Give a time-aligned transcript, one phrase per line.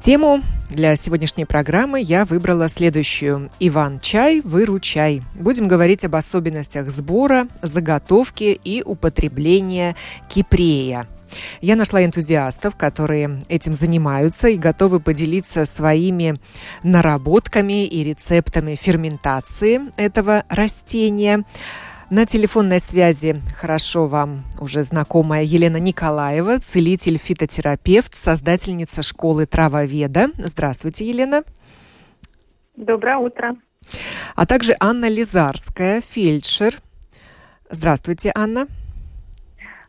[0.00, 3.50] Тему для сегодняшней программы я выбрала следующую.
[3.60, 5.22] Иван-чай, выручай.
[5.34, 9.94] Будем говорить об особенностях сбора, заготовки и употребления
[10.28, 11.06] кипрея–
[11.60, 16.36] я нашла энтузиастов, которые этим занимаются и готовы поделиться своими
[16.82, 21.44] наработками и рецептами ферментации этого растения.
[22.10, 30.30] На телефонной связи хорошо вам уже знакомая Елена Николаева, целитель-фитотерапевт, создательница школы травоведа.
[30.36, 31.44] Здравствуйте, Елена.
[32.74, 33.56] Доброе утро.
[34.34, 36.74] А также Анна Лизарская, фельдшер.
[37.70, 38.66] Здравствуйте, Анна.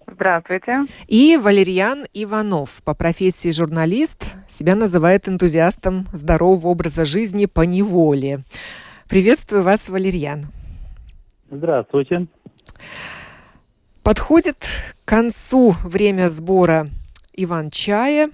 [0.05, 0.81] Здравствуйте.
[1.07, 8.43] И Валерьян Иванов, по профессии журналист, себя называет энтузиастом здорового образа жизни по неволе.
[9.09, 10.45] Приветствую вас, Валерьян.
[11.51, 12.27] Здравствуйте.
[14.03, 14.65] Подходит
[15.03, 16.87] к концу время сбора
[17.33, 18.29] Иван-чая.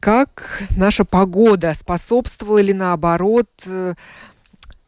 [0.00, 3.94] Как наша погода способствовала или наоборот э,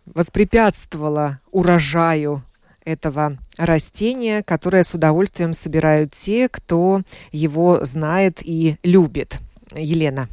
[0.05, 2.43] воспрепятствовала урожаю
[2.85, 7.01] этого растения, которое с удовольствием собирают те, кто
[7.33, 9.39] его знает и любит.
[9.75, 10.29] Елена.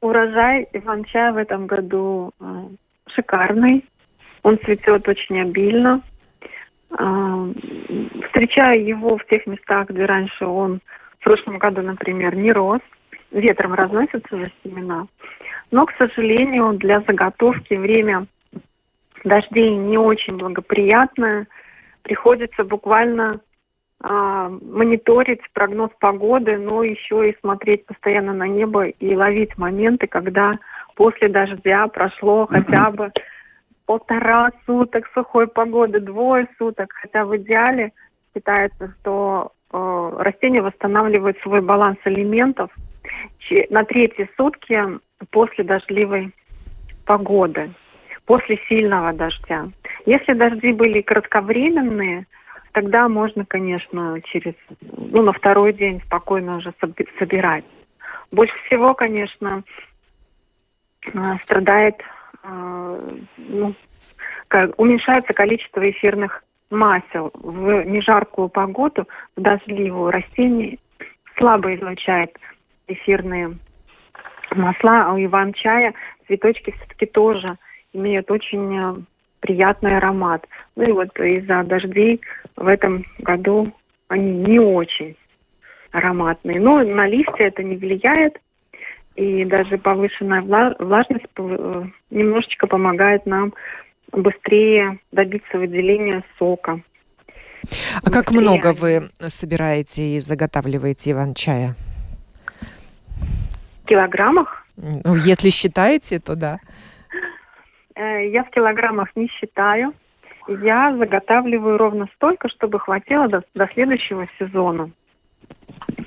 [0.00, 2.68] Урожай иван-чая в этом году а,
[3.08, 3.84] шикарный.
[4.42, 6.02] Он цветет очень обильно.
[6.90, 7.48] А,
[8.26, 10.80] встречаю его в тех местах, где раньше он
[11.18, 12.80] в прошлом году, например, не рос.
[13.30, 15.06] Ветром разносятся же семена.
[15.70, 18.26] Но, к сожалению, для заготовки время
[19.22, 21.46] дождей не очень благоприятное.
[22.02, 23.40] Приходится буквально
[24.02, 30.58] мониторить прогноз погоды, но еще и смотреть постоянно на небо и ловить моменты, когда
[30.94, 33.12] после дождя прошло хотя бы
[33.84, 37.92] полтора суток сухой погоды, двое суток, хотя в идеале
[38.34, 42.70] считается, что э, растение восстанавливает свой баланс элементов
[43.68, 44.80] на третьи сутки
[45.30, 46.32] после дождливой
[47.04, 47.70] погоды
[48.26, 49.68] после сильного дождя.
[50.06, 52.26] Если дожди были кратковременные,
[52.72, 56.72] тогда можно, конечно, через, ну, на второй день спокойно уже
[57.18, 57.64] собирать.
[58.32, 59.62] Больше всего, конечно,
[61.14, 61.96] а, страдает,
[62.42, 62.98] а,
[63.36, 63.74] ну,
[64.76, 67.30] уменьшается количество эфирных масел.
[67.34, 70.78] В нежаркую погоду, в дождливую растение
[71.36, 72.36] слабо излучает
[72.86, 73.56] эфирные
[74.52, 75.94] масла, а у иван-чая
[76.26, 77.56] цветочки все-таки тоже–
[77.92, 78.94] имеют очень э,
[79.40, 80.46] приятный аромат.
[80.76, 82.20] Ну и вот из-за дождей
[82.56, 83.72] в этом году
[84.08, 85.16] они не очень
[85.92, 86.60] ароматные.
[86.60, 88.38] Но на листья это не влияет.
[89.16, 93.52] И даже повышенная влажность э, немножечко помогает нам
[94.12, 96.80] быстрее добиться выделения сока.
[97.96, 98.12] А быстрее.
[98.12, 101.74] как много вы собираете и заготавливаете иван-чая?
[103.82, 104.66] В килограммах?
[104.76, 106.58] Ну, если считаете, то да.
[107.94, 109.94] Э, я в килограммах не считаю.
[110.48, 114.90] Я заготавливаю ровно столько, чтобы хватило до, до следующего сезона.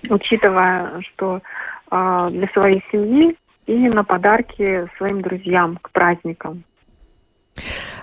[0.10, 1.42] Учитывая, что
[1.92, 6.64] э, для своей семьи и на подарки своим друзьям к праздникам.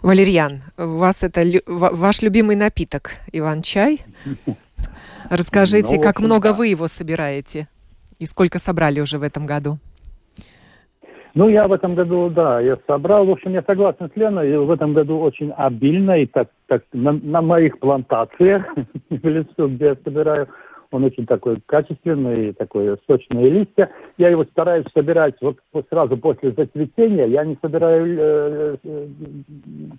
[0.03, 4.01] Валерьян, у вас это ваш любимый напиток Иван-чай.
[5.29, 7.69] Расскажите, ну, как много вы его собираете
[8.19, 9.79] и сколько собрали уже в этом году?
[11.35, 13.27] Ну, я в этом году, да, я собрал.
[13.27, 14.59] В общем, я согласен с Леной.
[14.59, 18.65] В этом году очень обильно и так, так на, на моих плантациях
[19.11, 20.49] в лесу, где я собираю,
[20.91, 23.91] он очень такой качественный, такой сочные листья.
[24.19, 27.27] Я его стараюсь собирать вот сразу после зацветения.
[27.27, 29.07] Я не собираю э, э,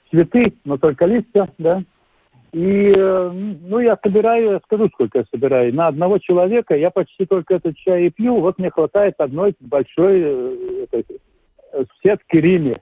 [0.09, 1.81] цветы, но только листья, да.
[2.53, 5.73] И, э, ну, я собираю, я скажу, сколько я собираю.
[5.73, 8.41] На одного человека я почти только этот чай и пью.
[8.41, 11.05] Вот мне хватает одной большой э, этой,
[11.71, 12.81] э, сетки Риме.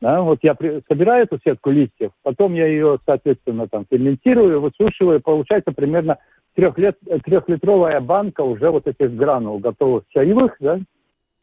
[0.00, 5.20] Да, вот я при, собираю эту сетку листьев, потом я ее, соответственно, там ферментирую, высушиваю,
[5.22, 6.18] получается примерно
[6.54, 10.78] трехлет, трехлитровая банка уже вот этих гранул готовых чаевых, да,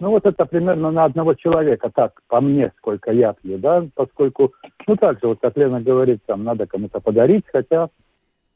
[0.02, 4.52] ну, вот это примерно на одного человека, так, по мне, сколько я пью, да, поскольку,
[4.88, 7.90] ну, так же, вот как Лена говорит, там, надо кому-то подарить, хотя,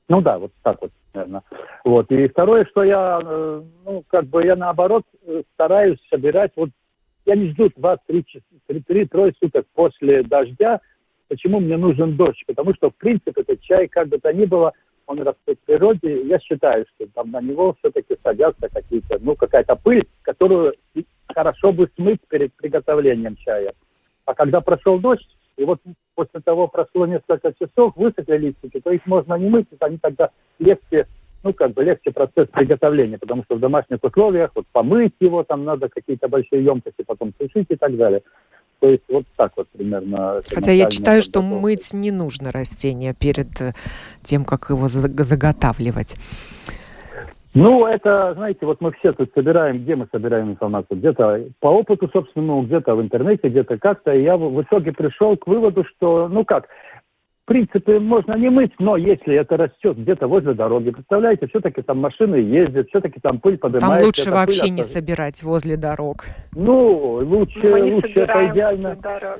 [0.09, 1.43] ну, да, вот так вот, наверное.
[1.85, 6.71] Вот, и второе, что я, э, ну, как бы я, наоборот, э, стараюсь собирать вот
[7.25, 10.79] я не жду 2-3 трое суток после дождя.
[11.27, 12.43] Почему мне нужен дождь?
[12.45, 14.73] Потому что, в принципе, этот чай, как бы то ни было,
[15.07, 16.23] он растет в природе.
[16.23, 20.73] Я считаю, что там на него все-таки садятся какие-то, ну, какая-то пыль, которую
[21.33, 23.73] хорошо бы смыть перед приготовлением чая.
[24.25, 25.79] А когда прошел дождь, и вот
[26.15, 31.07] после того прошло несколько часов, высохли листики, то их можно не мыть, они тогда легче,
[31.43, 35.63] ну, как бы легче процесс приготовления, потому что в домашних условиях вот помыть его, там
[35.63, 38.23] надо какие-то большие емкости потом сушить и так далее.
[38.79, 40.41] То есть вот так вот примерно.
[40.53, 43.73] Хотя я читаю, что мыть не нужно растение перед э,
[44.23, 46.15] тем, как его заготавливать.
[47.55, 50.97] Ну, это, знаете, вот мы все тут собираем, где мы собираем информацию?
[50.97, 54.13] Где-то по опыту собственному, где-то в интернете, где-то как-то.
[54.13, 56.67] И я в итоге пришел к выводу, что, ну как,
[57.45, 62.35] принципе, можно не мыть, но если это растет где-то возле дороги, представляете, все-таки там машины
[62.35, 63.97] ездят, все-таки там пыль поднимается.
[63.97, 66.25] Там лучше вообще пыль, не собирать возле дорог.
[66.53, 68.95] Ну, лучше, лучше это идеально.
[68.95, 69.39] Дорог.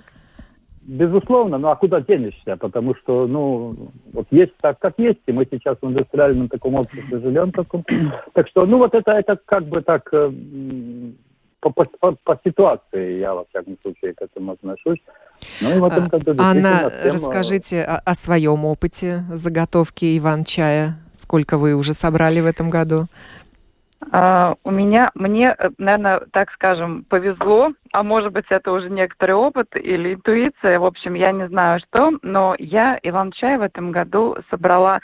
[0.87, 2.57] Безусловно, ну а куда денешься?
[2.57, 3.75] Потому что, ну,
[4.13, 7.83] вот есть так, как есть, и мы сейчас в индустриальном таком обществе живем таком.
[8.33, 10.31] Так что, ну вот это, это как бы так э,
[11.59, 14.99] по, по, по, по ситуации я, во всяком случае, к этому отношусь.
[15.61, 17.13] Ну, и в этом году Анна, тема...
[17.13, 20.97] расскажите о, о своем опыте заготовки Иван-чая.
[21.13, 23.07] Сколько вы уже собрали в этом году?
[24.11, 29.31] Uh, у меня, мне, э, наверное, так скажем, повезло, а может быть, это уже некоторый
[29.31, 34.35] опыт или интуиция, в общем, я не знаю что, но я Иван-чай в этом году
[34.51, 34.99] собрала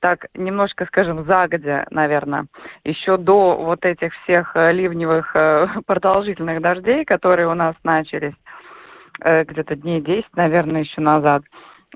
[0.00, 2.46] так немножко, скажем, загодя, наверное,
[2.84, 8.34] еще до вот этих всех э, ливневых э, продолжительных дождей, которые у нас начались
[9.20, 11.42] где-то дней 10, наверное, еще назад.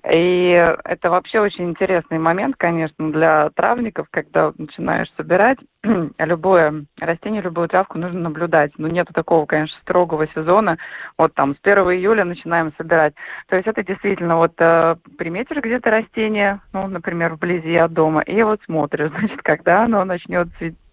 [0.09, 5.59] И это вообще очень интересный момент, конечно, для травников, когда начинаешь собирать
[6.19, 8.73] любое растение, любую травку нужно наблюдать.
[8.79, 10.79] Ну, нету такого, конечно, строгого сезона.
[11.19, 13.15] Вот там с 1 июля начинаем собирать.
[13.49, 18.43] То есть это действительно вот э, приметишь где-то растение, ну, например, вблизи от дома, и
[18.43, 20.49] вот смотришь, значит, когда оно начнет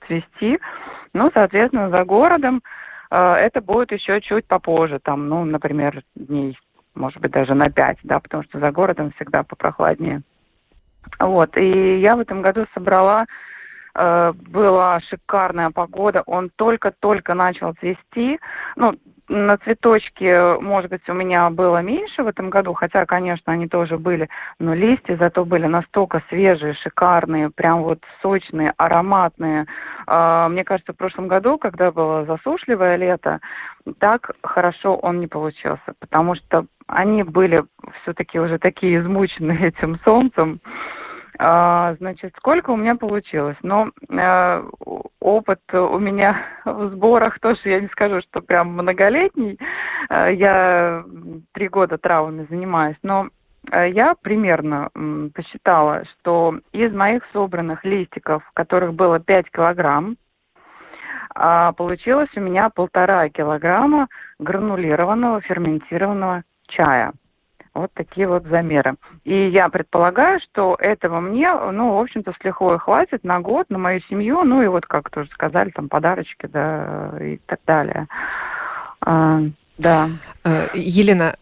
[0.05, 0.59] цвести.
[1.13, 6.57] Ну, соответственно, за городом э, это будет еще чуть попозже, там, ну, например, дней
[6.97, 10.21] может быть, даже на 5, да, потому что за городом всегда попрохладнее.
[11.19, 13.25] Вот, и я в этом году собрала,
[13.95, 18.39] э, была шикарная погода, он только-только начал цвести,
[18.75, 18.95] ну,
[19.29, 23.97] на цветочки, может быть, у меня было меньше в этом году, хотя, конечно, они тоже
[23.97, 24.29] были,
[24.59, 29.65] но листья зато были настолько свежие, шикарные, прям вот сочные, ароматные.
[30.05, 33.39] А, мне кажется, в прошлом году, когда было засушливое лето,
[33.99, 37.63] так хорошо он не получился, потому что они были
[38.01, 40.61] все-таки уже такие измученные этим солнцем,
[41.39, 43.57] значит, сколько у меня получилось?
[43.61, 44.69] Но э,
[45.19, 49.59] опыт у меня в сборах тоже, я не скажу, что прям многолетний.
[50.09, 51.03] Э, я
[51.53, 53.29] три года травами занимаюсь, но
[53.71, 54.89] э, я примерно
[55.33, 60.17] посчитала, что из моих собранных листиков, которых было 5 килограмм,
[61.35, 64.07] э, получилось у меня полтора килограмма
[64.39, 67.13] гранулированного ферментированного чая.
[67.77, 68.95] Вот такие вот замеры.
[69.23, 73.77] И я предполагаю, что этого мне, ну, в общем-то, с лихвой хватит на год, на
[73.77, 78.07] мою семью, ну, и вот, как тоже сказали, там, подарочки, да, и так далее.
[79.01, 79.41] А,
[79.77, 80.09] да.
[80.43, 81.35] Э, Елена,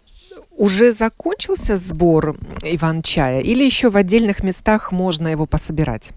[0.58, 6.12] уже закончился сбор Иван-чая или еще в отдельных местах можно его пособирать?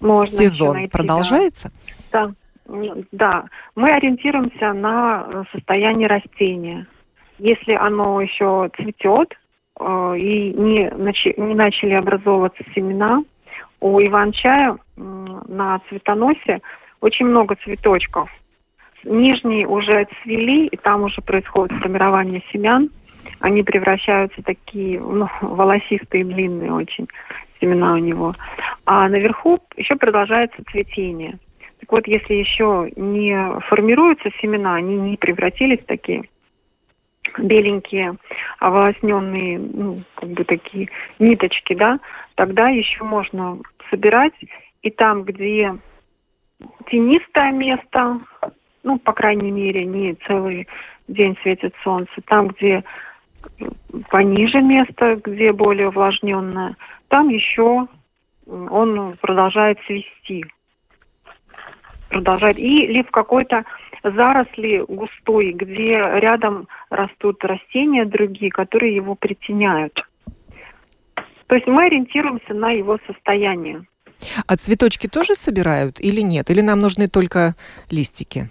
[0.00, 1.70] Можно Сезон найти, продолжается?
[2.10, 2.22] Да.
[2.22, 2.32] да.
[3.12, 3.44] Да,
[3.76, 6.86] мы ориентируемся на состояние растения
[7.38, 9.34] если оно еще цветет
[9.78, 13.22] э, и не, начи, не начали образовываться семена,
[13.80, 16.60] у иван-чая на цветоносе
[17.00, 18.30] очень много цветочков.
[19.04, 22.90] Нижние уже цвели, и там уже происходит формирование семян.
[23.40, 27.06] Они превращаются такие ну, волосистые, длинные очень
[27.60, 28.34] семена у него.
[28.84, 31.38] А наверху еще продолжается цветение.
[31.80, 36.24] Так вот, если еще не формируются семена, они не превратились в такие
[37.38, 38.16] беленькие,
[38.58, 40.88] оволосненные, ну, как бы такие
[41.18, 41.98] ниточки, да,
[42.34, 43.58] тогда еще можно
[43.90, 44.34] собирать.
[44.82, 45.76] И там, где
[46.90, 48.20] тенистое место,
[48.82, 50.68] ну, по крайней мере, не целый
[51.08, 52.84] день светит солнце, там, где
[54.10, 56.76] пониже место, где более увлажненное,
[57.08, 57.86] там еще
[58.46, 60.44] он продолжает свести.
[62.16, 62.58] Продолжает.
[62.58, 63.64] Или в какой-то
[64.02, 70.02] заросли густой, где рядом растут растения другие, которые его притеняют.
[71.46, 73.84] То есть мы ориентируемся на его состояние.
[74.46, 76.48] А цветочки тоже собирают или нет?
[76.48, 77.54] Или нам нужны только
[77.90, 78.48] листики?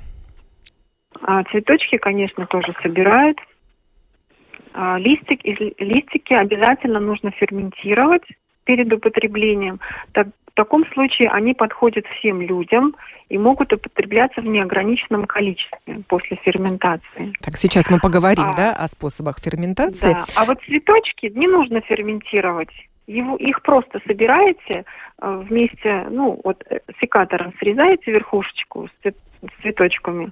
[1.21, 3.39] А цветочки, конечно, тоже собирают.
[4.73, 5.39] А листик,
[5.79, 8.27] листики обязательно нужно ферментировать
[8.65, 9.79] перед употреблением.
[10.11, 12.95] Так, таком случае они подходят всем людям
[13.29, 17.33] и могут употребляться в неограниченном количестве после ферментации.
[17.41, 20.13] Так, сейчас мы поговорим, а, да, о способах ферментации.
[20.13, 20.25] Да.
[20.35, 22.71] А вот цветочки не нужно ферментировать.
[23.07, 24.83] Его, их просто собираете
[25.21, 30.31] э, вместе, ну, вот э, секатором срезаете верхушечку с, с цветочками,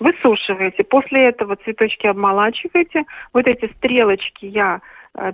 [0.00, 0.84] высушиваете.
[0.84, 3.04] После этого цветочки обмолачиваете.
[3.34, 4.80] Вот эти стрелочки я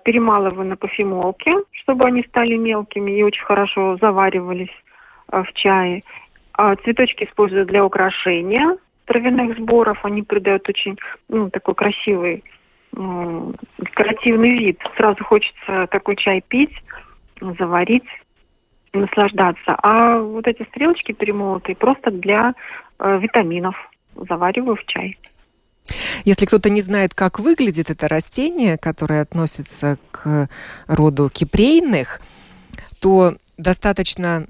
[0.05, 4.75] перемалываю на кофемолке, чтобы они стали мелкими и очень хорошо заваривались
[5.33, 6.05] э, в чае.
[6.53, 10.05] А цветочки использую для украшения травяных сборов.
[10.05, 12.45] Они придают очень ну, такой красивый
[12.93, 14.81] декоративный вид.
[14.97, 16.75] Сразу хочется такой чай пить,
[17.41, 18.09] заварить,
[18.93, 19.77] наслаждаться.
[19.83, 22.55] А вот эти стрелочки перемолотые просто для
[22.99, 23.77] э, витаминов
[24.17, 25.17] завариваю в чай.
[26.25, 30.49] Если кто-то не знает, как выглядит это растение, которое относится к
[30.87, 32.21] роду кипрейных,
[33.01, 34.47] то достаточно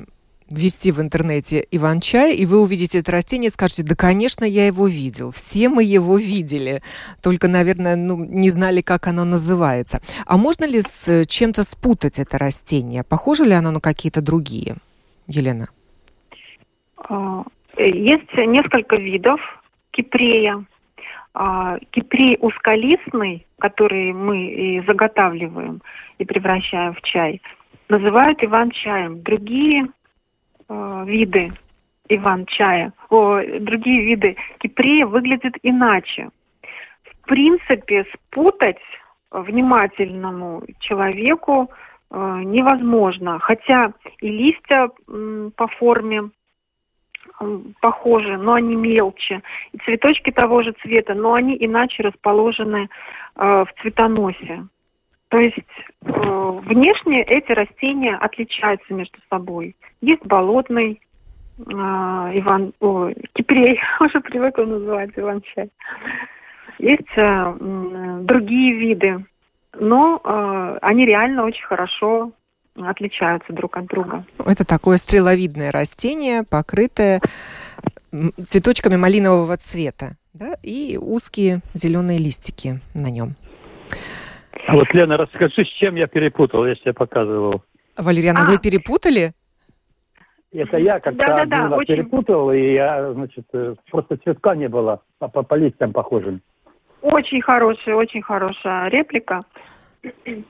[0.51, 4.89] ввести в интернете Иван-чай, и вы увидите это растение и скажете, да, конечно, я его
[4.89, 5.31] видел.
[5.31, 6.83] Все мы его видели.
[7.23, 10.01] Только, наверное, ну, не знали, как оно называется.
[10.27, 13.05] А можно ли с чем-то спутать это растение?
[13.05, 14.77] Похоже ли оно на какие-то другие?
[15.29, 15.69] Елена.
[16.97, 17.45] А,
[17.77, 19.41] есть несколько видов
[19.93, 20.65] кипрея
[21.33, 25.81] а, кипрей узколистный, который мы и заготавливаем
[26.19, 27.41] и превращаем в чай,
[27.89, 29.23] называют иван-чаем.
[29.23, 29.87] Другие
[30.69, 31.53] э, виды
[32.09, 36.31] иван-чая, другие виды кипрея выглядят иначе.
[37.05, 38.81] В принципе, спутать
[39.31, 41.71] внимательному человеку
[42.11, 44.91] э, невозможно, хотя и листья
[45.57, 46.31] по форме
[47.81, 49.43] похожи, но они мелче.
[49.73, 52.89] И цветочки того же цвета, но они иначе расположены
[53.37, 54.67] э, в цветоносе.
[55.29, 55.57] То есть
[56.05, 59.77] э, внешне эти растения отличаются между собой.
[60.01, 61.01] Есть болотный
[61.59, 65.71] э, Иван, о, кипрей, уже привыкла называть Иван-чай.
[66.79, 67.55] Есть э,
[68.23, 69.25] другие виды,
[69.79, 72.33] но э, они реально очень хорошо
[72.77, 74.25] отличаются друг от друга.
[74.45, 77.21] Это такое стреловидное растение, покрытое
[78.47, 83.37] цветочками малинового цвета, да, и узкие зеленые листики на нем.
[84.67, 87.63] А вот, Лена, расскажи, с чем я перепутал, если я показывал.
[87.97, 88.51] Валерьяна, а.
[88.51, 89.33] вы перепутали?
[90.53, 91.95] Это я как-то да, да, да, очень...
[91.95, 96.43] перепутал, и я, значит, э, просто цветка не было, а по, по листьям похожим.
[97.03, 99.45] Очень хорошая, очень хорошая реплика.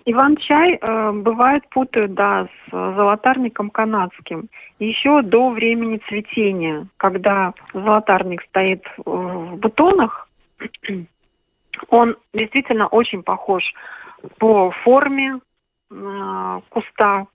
[0.04, 4.48] Иван-чай э, бывает путают, да, с золотарником канадским.
[4.78, 10.28] Еще до времени цветения, когда золотарник стоит в бутонах,
[11.88, 13.64] он действительно очень похож
[14.38, 15.40] по форме
[15.90, 17.26] э, куста,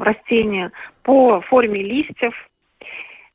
[0.00, 0.72] растения,
[1.04, 2.34] по форме листьев.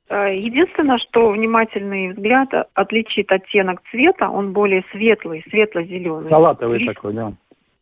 [0.10, 6.30] Э, единственное, что внимательный взгляд отличит оттенок цвета, он более светлый, светло-зеленый.
[6.30, 6.94] Салатовый Лист...
[6.94, 7.32] такой, да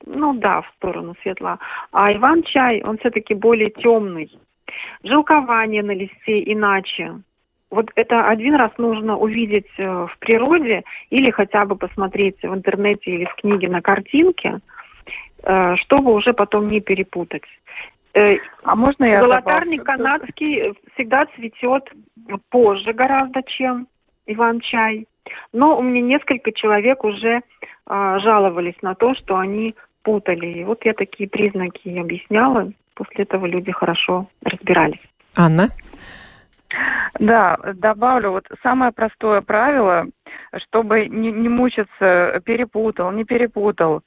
[0.06, 1.60] ну да, в сторону светла.
[1.92, 4.32] А Иван-чай, он все-таки более темный.
[5.04, 7.22] Жилкование на листе иначе.
[7.72, 13.12] Вот это один раз нужно увидеть э, в природе или хотя бы посмотреть в интернете
[13.12, 14.60] или в книге на картинке,
[15.44, 17.44] э, чтобы уже потом не перепутать.
[18.14, 21.92] Э, а можно я Золотарник канадский всегда цветет
[22.50, 23.88] позже гораздо, чем
[24.26, 25.08] Иван-чай.
[25.52, 27.42] Но у меня несколько человек уже
[27.88, 30.60] а, жаловались на то, что они путали.
[30.60, 32.72] И вот я такие признаки объясняла.
[32.94, 35.02] После этого люди хорошо разбирались.
[35.36, 35.70] Анна?
[37.20, 40.06] Да, добавлю, вот самое простое правило,
[40.68, 44.02] чтобы не, не мучиться, перепутал, не перепутал,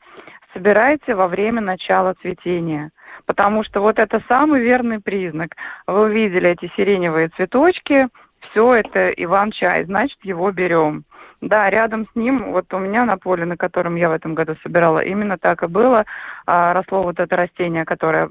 [0.52, 2.90] собирайте во время начала цветения.
[3.26, 5.50] Потому что вот это самый верный признак.
[5.87, 8.09] Вы увидели эти сиреневые цветочки,
[8.50, 11.05] все это Иван-чай, значит его берем.
[11.40, 14.57] Да, рядом с ним, вот у меня на поле, на котором я в этом году
[14.62, 16.04] собирала, именно так и было.
[16.47, 18.28] А, росло вот это растение, которое,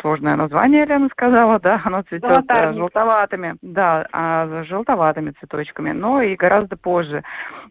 [0.00, 2.78] сложное название, Лена сказала, да, оно цветет э, Золотарник.
[2.78, 7.22] желтоватыми, да, а, желтоватыми цветочками, но и гораздо позже.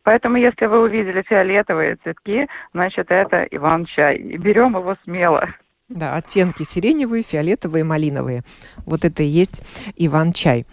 [0.03, 4.17] Поэтому, если вы увидели фиолетовые цветки, значит, это Иван-чай.
[4.17, 5.49] И берем его смело.
[5.89, 8.43] Да, оттенки сиреневые, фиолетовые, малиновые.
[8.85, 9.63] Вот это и есть
[9.97, 10.65] Иван-чай.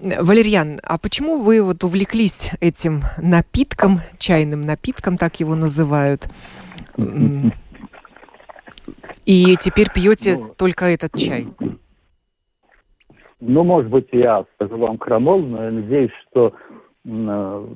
[0.00, 6.28] Валерьян, а почему вы вот увлеклись этим напитком, чайным напитком, так его называют?
[9.24, 11.48] И теперь пьете ну, только этот чай?
[13.40, 16.54] Ну, может быть, я скажу вам крамол, но я надеюсь, что
[17.04, 17.66] э,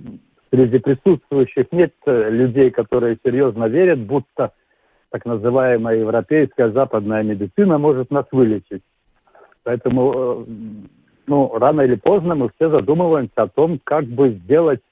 [0.51, 4.53] среди присутствующих нет людей, которые серьезно верят, будто
[5.11, 8.83] так называемая европейская западная медицина может нас вылечить.
[9.63, 10.45] Поэтому, э,
[11.33, 14.83] ну, рано или поздно мы все задумываемся о том, как бы сделать,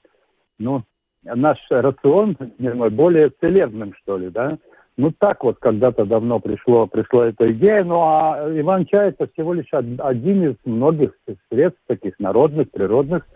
[0.57, 0.81] ну,
[1.23, 4.57] наш рацион более целебным, что ли, да.
[4.97, 9.71] Ну, так вот когда-то давно пришло, пришла эта идея, ну, а Иван-чай это всего лишь
[9.71, 11.11] один из многих
[11.51, 13.27] средств таких народных, природных,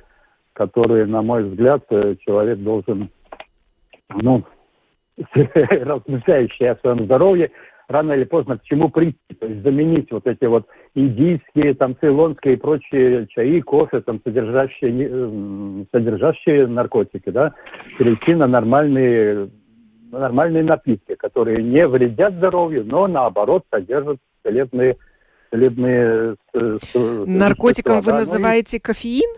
[0.54, 3.12] которые, на мой взгляд, э, человек должен,
[4.16, 4.44] ну,
[5.36, 7.52] размышляющий о своем здоровье,
[7.88, 9.18] рано или поздно к чему прийти.
[9.40, 15.10] То есть заменить вот эти вот индийские, там, цейлонские и прочие чаи, кофе, там, содержащие,
[15.10, 17.54] э, содержащие наркотики, да,
[17.98, 19.50] перейти на нормальные,
[20.12, 24.98] нормальные напитки, которые не вредят здоровью, но наоборот содержат целебные
[25.52, 26.36] целебные...
[26.54, 28.20] Наркотиком вы да?
[28.20, 29.30] называете кофеин?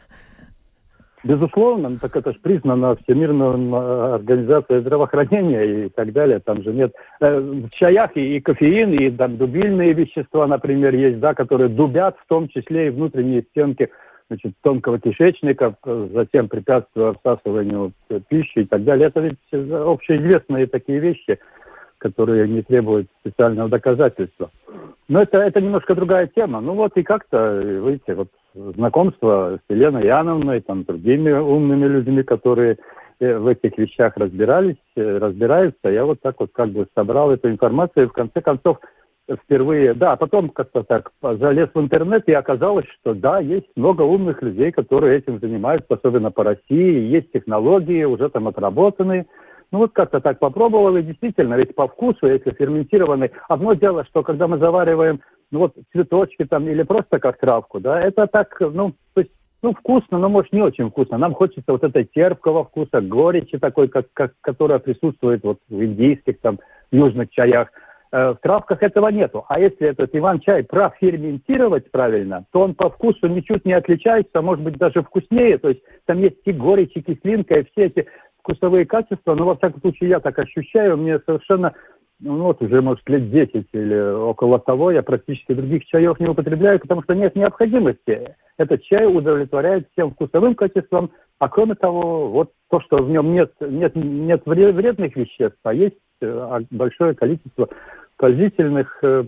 [1.24, 6.40] Безусловно, ну, так это же признано Всемирной организацией здравоохранения и так далее.
[6.40, 6.94] Там же нет...
[7.20, 12.18] Э, в чаях и, и кофеин, и там дубильные вещества, например, есть, да, которые дубят
[12.24, 13.90] в том числе и внутренние стенки
[14.30, 15.76] значит, тонкого кишечника,
[16.14, 17.94] затем препятствуя всасыванию
[18.28, 19.08] пищи и так далее.
[19.08, 21.40] Это ведь общеизвестные такие вещи,
[21.98, 24.52] которые не требуют специального доказательства.
[25.08, 26.62] Но это, это немножко другая тема.
[26.62, 28.28] Ну вот и как-то, видите, вот
[28.76, 32.78] знакомство с Еленой Яновной, там, другими умными людьми, которые
[33.20, 35.90] э, в этих вещах разбирались, э, разбираются.
[35.90, 38.80] Я вот так вот как бы собрал эту информацию и в конце концов
[39.44, 44.04] впервые, да, а потом как-то так залез в интернет и оказалось, что да, есть много
[44.04, 49.26] умных людей, которые этим занимаются, особенно по России, есть технологии уже там отработанные.
[49.72, 54.24] Ну вот как-то так попробовал, и действительно, ведь по вкусу, если ферментированный, одно дело, что
[54.24, 55.20] когда мы завариваем
[55.52, 59.74] ну вот цветочки там или просто как травку, да, это так, ну, то есть, ну,
[59.74, 61.18] вкусно, но, может, не очень вкусно.
[61.18, 66.40] Нам хочется вот этой терпкого вкуса, горечи такой, как, как, которая присутствует вот в индийских
[66.42, 66.60] там
[66.92, 67.70] южных чаях.
[68.12, 69.46] Э, в травках этого нету.
[69.50, 74.78] А если этот иван-чай проферментировать правильно, то он по вкусу ничуть не отличается, может быть
[74.78, 75.58] даже вкуснее.
[75.58, 78.08] То есть там есть и горечь, и кислинка, и все эти
[78.40, 79.36] вкусовые качества.
[79.36, 81.74] Но, во всяком случае, я так ощущаю, мне совершенно
[82.20, 86.80] ну вот уже, может, лет 10 или около того я практически других чаев не употребляю,
[86.80, 88.36] потому что нет необходимости.
[88.58, 93.54] Этот чай удовлетворяет всем вкусовым качествам, а кроме того, вот то, что в нем нет,
[93.62, 97.70] нет, нет вредных веществ, а есть э, большое количество
[98.18, 99.26] положительных э,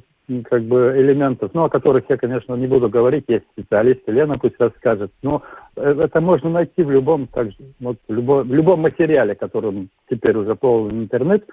[0.50, 4.60] как бы элементов, ну, о которых я, конечно, не буду говорить, есть специалисты, Лена пусть
[4.60, 5.42] расскажет, но
[5.76, 10.38] э, это можно найти в любом, также, вот, в любом, в любом материале, которым теперь
[10.38, 11.46] уже полный интернет,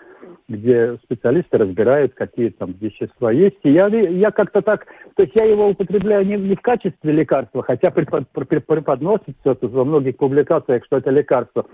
[0.49, 3.59] где специалисты разбирают, какие там вещества есть.
[3.65, 4.87] И я, я как-то так,
[5.17, 10.17] то есть я его употребляю не, не в качестве лекарства, хотя препод, преподносится во многих
[10.17, 11.67] публикациях, что это лекарство.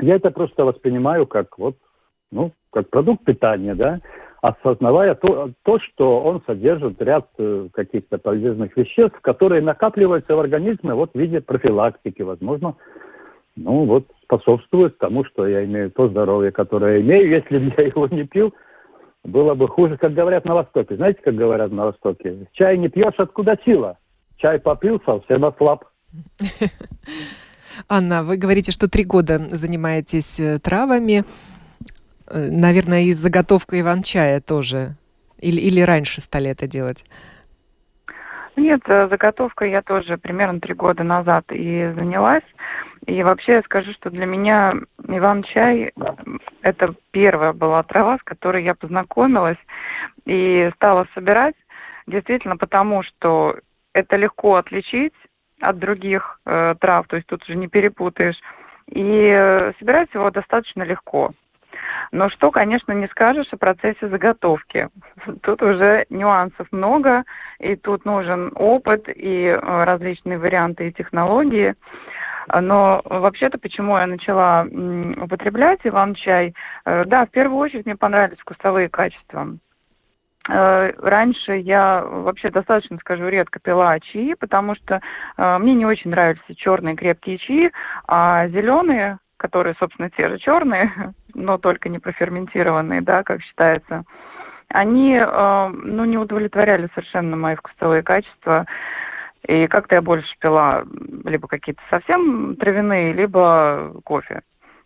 [0.00, 1.76] Я это просто воспринимаю как вот,
[2.30, 4.00] ну, как продукт питания, да,
[4.46, 10.94] осознавая то, то, что он содержит ряд э, каких-то полезных веществ, которые накапливаются в организме
[10.94, 12.76] вот в виде профилактики, возможно,
[13.56, 17.28] ну вот способствует тому, что я имею то здоровье, которое я имею.
[17.28, 18.54] Если бы я его не пил,
[19.24, 20.94] было бы хуже, как говорят на Востоке.
[20.94, 22.46] Знаете, как говорят на Востоке?
[22.52, 23.98] Чай не пьешь, откуда сила?
[24.36, 25.84] Чай попил, совсем ослаб.
[27.88, 31.24] Анна, вы говорите, что три года занимаетесь э, травами.
[32.28, 34.96] Э, наверное, и с заготовкой иван-чая тоже.
[35.38, 37.04] Или, или раньше стали это делать?
[38.56, 42.44] Нет, э, заготовкой я тоже примерно три года назад и занялась.
[43.06, 44.74] И вообще я скажу, что для меня
[45.06, 45.92] Иван-чай–
[46.62, 49.58] это первая была трава, с которой я познакомилась
[50.24, 51.54] и стала собирать.
[52.06, 53.58] Действительно, потому что
[53.92, 55.14] это легко отличить
[55.60, 58.40] от других э, трав, то есть тут уже не перепутаешь.
[58.88, 61.32] И э, собирать его достаточно легко.
[62.12, 64.88] Но что, конечно, не скажешь о процессе заготовки.
[65.42, 67.24] Тут уже нюансов много,
[67.58, 71.74] и тут нужен опыт и э, различные варианты и технологии.
[72.48, 74.64] Но вообще-то, почему я начала
[75.20, 76.54] употреблять иван-чай?
[76.84, 79.48] Э, да, в первую очередь мне понравились вкусовые качества.
[80.48, 85.00] Э, раньше я вообще достаточно, скажу, редко пила чаи, потому что
[85.36, 87.72] мне не очень нравились черные крепкие чаи,
[88.06, 94.04] а зеленые, которые, собственно, те же черные, но только не проферментированные, да, как считается,
[94.68, 98.66] они, э, ну, не удовлетворяли совершенно мои вкусовые качества.
[99.46, 100.82] И как-то я больше пила
[101.24, 104.42] либо какие-то совсем травяные, либо кофе.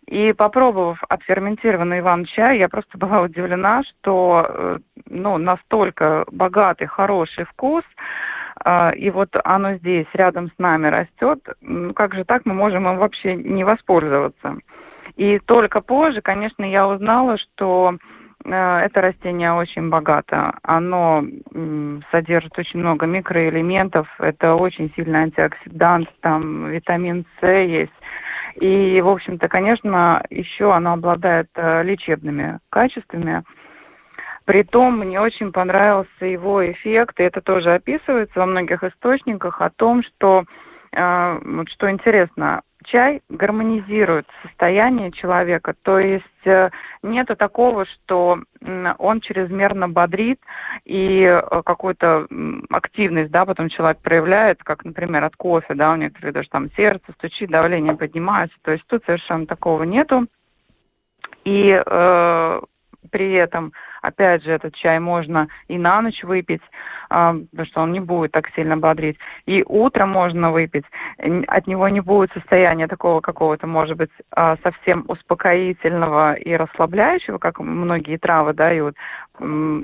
[0.07, 4.77] И попробовав отферментированный иван-чай, я просто была удивлена, что э,
[5.09, 7.83] ну, настолько богатый, хороший вкус,
[8.95, 11.39] и вот оно здесь рядом с нами растет,
[11.95, 14.57] как же так мы можем им вообще не воспользоваться?
[15.15, 17.97] И только позже, конечно, я узнала, что
[18.43, 20.57] э, это растение очень богато.
[20.63, 21.23] Оно
[22.11, 24.07] содержит очень много микроэлементов.
[24.19, 26.09] Это очень сильный антиоксидант.
[26.21, 27.91] Там витамин С есть.
[28.55, 33.43] И, в общем-то, конечно, еще оно обладает э, лечебными качествами.
[34.45, 40.03] Притом мне очень понравился его эффект, и это тоже описывается во многих источниках, о том,
[40.03, 40.45] что,
[40.91, 46.69] э, что интересно, чай гармонизирует состояние человека, то есть э,
[47.03, 48.39] нету такого, что
[48.97, 50.39] он чрезмерно бодрит
[50.85, 52.27] и э, какую-то
[52.69, 57.11] активность, да, потом человек проявляет, как, например, от кофе, да, у некоторых даже там сердце
[57.13, 60.27] стучит, давление поднимается, то есть тут совершенно такого нету.
[61.43, 62.61] И э,
[63.11, 66.61] при этом, опять же, этот чай можно и на ночь выпить,
[67.09, 69.17] а, потому что он не будет так сильно бодрить.
[69.45, 70.85] И утром можно выпить.
[71.47, 77.59] От него не будет состояния такого какого-то, может быть, а, совсем успокоительного и расслабляющего, как
[77.59, 78.95] многие травы дают.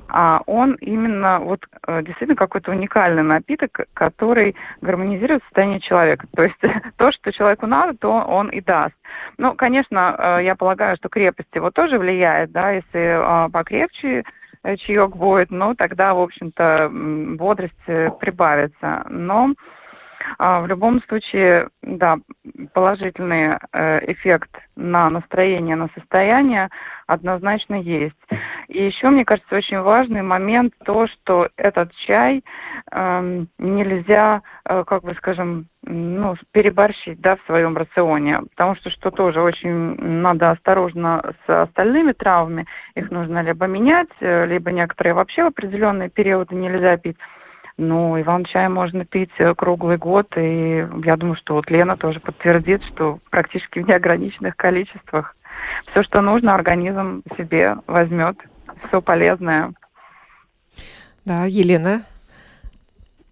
[0.09, 6.27] А он именно вот э, действительно какой-то уникальный напиток, который гармонизирует состояние человека.
[6.35, 6.59] То есть
[6.97, 8.93] то, что человеку надо, то он и даст.
[9.37, 14.06] Ну, конечно, э, я полагаю, что крепость его тоже влияет, да, если а, покрепче
[14.63, 19.05] Э, чаек будет, ну, тогда, в общем-то, бодрость э, прибавится.
[19.09, 19.53] Но
[20.39, 22.17] в любом случае, да,
[22.73, 26.69] положительный э, эффект на настроение, на состояние
[27.07, 28.15] однозначно есть.
[28.67, 32.43] И еще, мне кажется, очень важный момент то, что этот чай
[32.91, 39.09] э, нельзя, э, как бы скажем, ну, переборщить, да, в своем рационе, потому что что
[39.09, 45.43] тоже очень надо осторожно с остальными травмами, их нужно либо менять, э, либо некоторые вообще
[45.43, 47.17] в определенные периоды нельзя пить.
[47.77, 52.81] Ну, иван-чай можно пить э, круглый год, и я думаю, что вот Лена тоже подтвердит,
[52.83, 55.35] что практически в неограниченных количествах
[55.91, 58.35] все, что нужно, организм себе возьмет,
[58.87, 59.73] все полезное.
[61.23, 62.01] Да, Елена,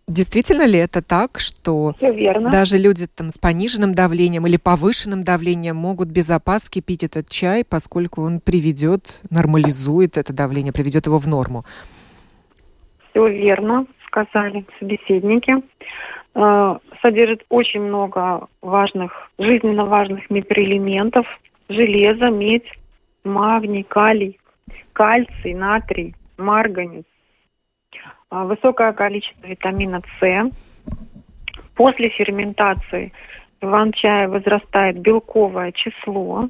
[0.07, 1.95] Действительно ли это так, что
[2.51, 7.65] даже люди там, с пониженным давлением или повышенным давлением могут без опаски пить этот чай,
[7.67, 11.65] поскольку он приведет, нормализует это давление, приведет его в норму?
[13.09, 15.55] Все верно сказали собеседники.
[16.35, 21.25] Э, содержит очень много важных, жизненно важных микроэлементов.
[21.67, 22.69] Железо, медь,
[23.23, 24.39] магний, калий,
[24.93, 27.05] кальций, натрий, марганец.
[28.31, 30.51] Э, высокое количество витамина С.
[31.75, 33.11] После ферментации
[33.59, 36.49] в иван-чае возрастает белковое число.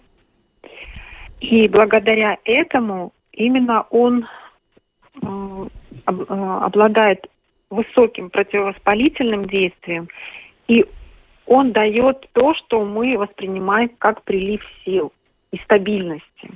[1.39, 4.27] И благодаря этому именно он
[5.21, 5.67] э,
[6.05, 7.27] обладает
[7.69, 10.07] высоким противовоспалительным действием,
[10.67, 10.85] и
[11.45, 15.11] он дает то, что мы воспринимаем как прилив сил
[15.51, 16.51] и стабильности.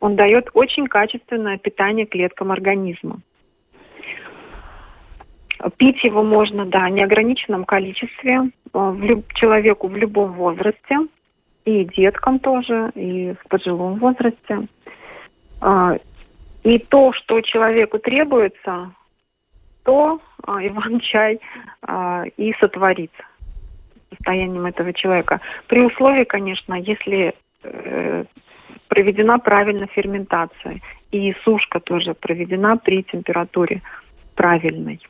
[0.00, 3.20] Он дает очень качественное питание клеткам организма.
[5.76, 10.98] Пить его можно, да, в неограниченном количестве, э, в люб- человеку в любом возрасте,
[11.64, 14.68] и деткам тоже, и в пожилом возрасте.
[15.60, 15.96] А,
[16.62, 18.92] и то, что человеку требуется,
[19.84, 20.20] то
[20.60, 21.40] Иван-чай
[21.82, 23.12] а, и сотворит
[24.10, 25.40] состоянием этого человека.
[25.66, 28.24] При условии, конечно, если э,
[28.88, 30.80] проведена правильно ферментация
[31.10, 33.82] и сушка тоже проведена при температуре
[34.34, 35.00] правильной.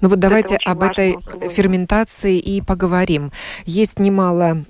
[0.00, 1.50] Ну вот давайте об этой условие.
[1.50, 3.30] ферментации и поговорим.
[3.64, 4.64] Есть немало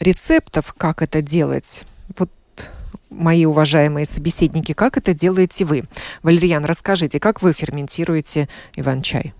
[0.00, 1.84] рецептов, как это делать.
[2.18, 2.30] Вот
[3.10, 5.82] мои уважаемые собеседники, как это делаете вы?
[6.22, 9.32] Валерьян, расскажите, как вы ферментируете иван-чай?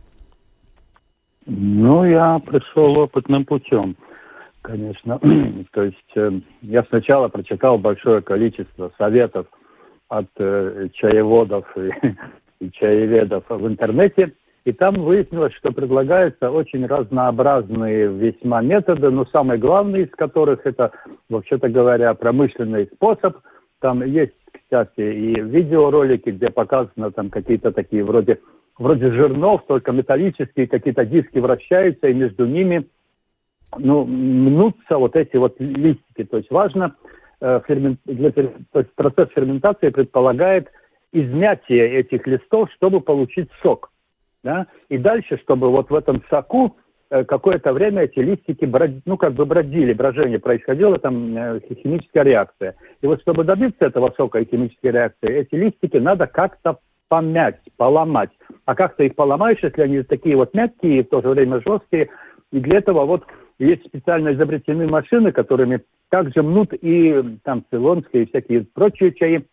[1.46, 3.96] Ну, я пришел опытным путем,
[4.62, 5.18] конечно.
[5.72, 9.46] То есть э, я сначала прочитал большое количество советов
[10.08, 11.90] от э, чаеводов и,
[12.64, 14.32] и чаеведов в интернете,
[14.64, 20.92] и там выяснилось, что предлагаются очень разнообразные весьма методы, но самый главный из которых это,
[21.30, 23.38] вообще-то говоря, промышленный способ–
[23.80, 28.40] там есть, кстати, и видеоролики, где показано там какие-то такие вроде,
[28.78, 32.86] вроде жирнов, только металлические какие-то диски вращаются, и между ними
[33.76, 36.24] ну, мнутся вот эти вот листики.
[36.24, 36.96] То есть важно,
[37.40, 40.68] э, фермент, для, то есть процесс ферментации предполагает
[41.12, 43.90] измятие этих листов, чтобы получить сок.
[44.42, 44.66] Да?
[44.88, 46.76] И дальше, чтобы вот в этом соку
[47.10, 48.90] какое-то время эти листики брод...
[49.06, 52.74] ну, как бы бродили, брожение происходило, там э, химическая реакция.
[53.00, 58.30] И вот чтобы добиться этого сока и химической реакции, эти листики надо как-то помять, поломать.
[58.66, 61.62] А как ты их поломаешь, если они такие вот мягкие и в то же время
[61.66, 62.10] жесткие?
[62.52, 63.24] И для этого вот
[63.58, 69.44] есть специально изобретены машины, которыми также мнут и там цилонские и всякие прочие чаи,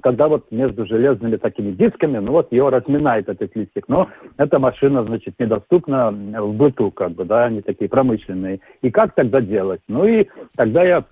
[0.00, 3.88] когда вот между железными такими дисками, ну вот ее разминает этот листик.
[3.88, 8.60] Но эта машина, значит, недоступна в быту, как бы, да, они такие промышленные.
[8.82, 9.80] И как тогда делать?
[9.88, 11.04] Ну и тогда я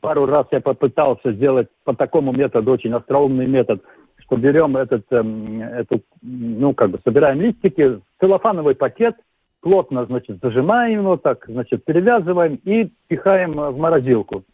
[0.00, 3.82] пару раз я попытался сделать по такому методу, очень остроумный метод,
[4.18, 9.14] что берем этот, эм, эту, ну, как бы, собираем листики, целлофановый пакет,
[9.60, 14.44] плотно, значит, зажимаем его так, значит, перевязываем и пихаем в морозилку.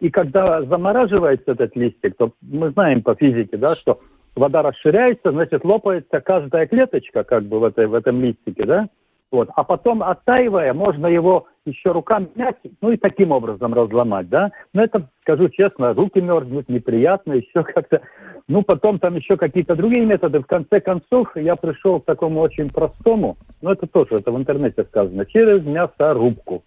[0.00, 4.00] И когда замораживается этот листик, то мы знаем по физике, да, что
[4.34, 8.88] вода расширяется, значит, лопается каждая клеточка как бы в, этой, в этом листике, да,
[9.30, 9.48] вот.
[9.56, 14.52] А потом, оттаивая, можно его еще руками мять, ну и таким образом разломать, да.
[14.72, 18.02] Но это, скажу честно, руки мерзнут, неприятно, еще как-то.
[18.48, 20.40] Ну, потом там еще какие-то другие методы.
[20.40, 24.84] В конце концов, я пришел к такому очень простому, ну, это тоже, это в интернете
[24.84, 26.62] сказано, через мясорубку.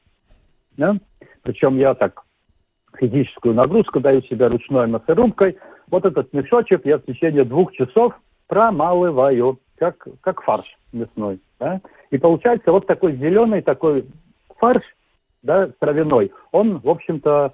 [0.75, 0.95] Да?
[1.43, 2.23] Причем я так
[2.97, 5.57] физическую нагрузку даю себе ручной мясорубкой.
[5.87, 8.13] Вот этот мешочек я в течение двух часов
[8.47, 11.39] промалываю, как, как фарш мясной.
[11.59, 11.81] Да?
[12.11, 14.05] И получается вот такой зеленый такой
[14.57, 14.83] фарш,
[15.41, 17.53] да, травяной, он, в общем-то,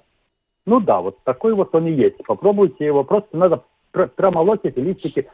[0.66, 2.16] ну да, вот такой вот он и есть.
[2.26, 3.62] Попробуйте его, просто надо
[4.16, 5.24] промолоть эти листики э,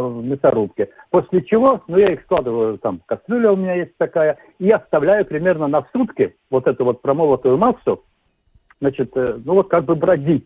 [0.00, 0.90] в мясорубке.
[1.10, 5.66] После чего, ну, я их складываю, там, кастрюля у меня есть такая, и оставляю примерно
[5.66, 8.02] на сутки вот эту вот промолотую массу,
[8.82, 10.44] значит, э, ну, вот как бы бродить.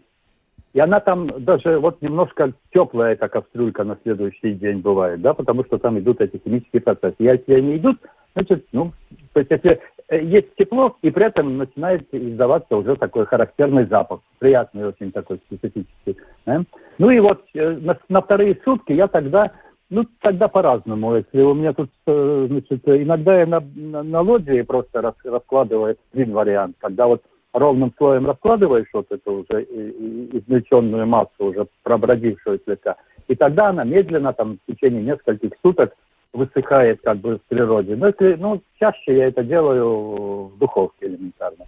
[0.75, 5.64] И она там даже вот немножко теплая, эта кастрюлька на следующий день бывает, да, потому
[5.64, 7.16] что там идут эти химические процессы.
[7.18, 7.99] Если они идут,
[8.35, 8.92] значит, ну,
[9.33, 14.20] то есть если э, есть тепло, и при этом начинает издаваться уже такой характерный запах,
[14.38, 16.18] приятный очень такой специфический.
[16.44, 16.62] Да?
[16.99, 19.53] Ну и вот э, на, на вторые сутки я тогда,
[19.88, 21.16] ну, тогда по-разному.
[21.16, 26.33] Если у меня тут, значит, иногда я на, на, на лоджии просто рас, раскладываю один
[26.33, 27.22] вариант, когда вот
[27.58, 32.96] ровным слоем раскладываешь вот эту уже измельченную массу, уже пробродившую слегка,
[33.28, 35.94] и тогда она медленно, там, в течение нескольких суток
[36.32, 37.96] высыхает как бы в природе.
[37.96, 41.64] Но если, ну, чаще я это делаю в духовке элементарно.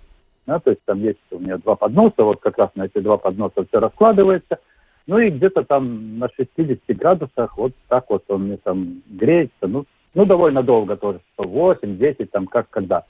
[0.46, 3.18] Да, то есть там есть у меня два подноса, вот как раз на эти два
[3.18, 4.58] подноса все раскладывается,
[5.06, 9.84] ну и где-то там на 60 градусах вот так вот он мне там греется, ну,
[10.14, 13.04] ну довольно долго тоже, 8-10, там как когда.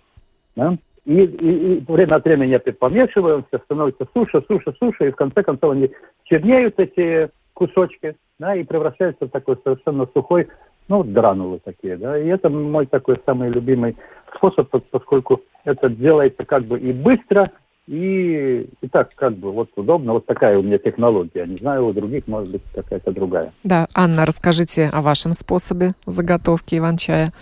[0.56, 0.76] Да?
[1.08, 5.16] И, и, и время от времени опять помешиваем, все становится суше, суше, суше, и в
[5.16, 5.90] конце концов они
[6.24, 10.48] чернеют, эти кусочки, да, и превращаются в такой совершенно сухой,
[10.86, 13.96] ну, гранулы такие, да, и это мой такой самый любимый
[14.36, 17.52] способ, поскольку это делается как бы и быстро,
[17.86, 21.46] и, и так как бы вот удобно, вот такая у меня технология.
[21.46, 23.50] Не знаю, у других может быть какая-то другая.
[23.64, 27.32] Да, Анна, расскажите о вашем способе заготовки иван-чая.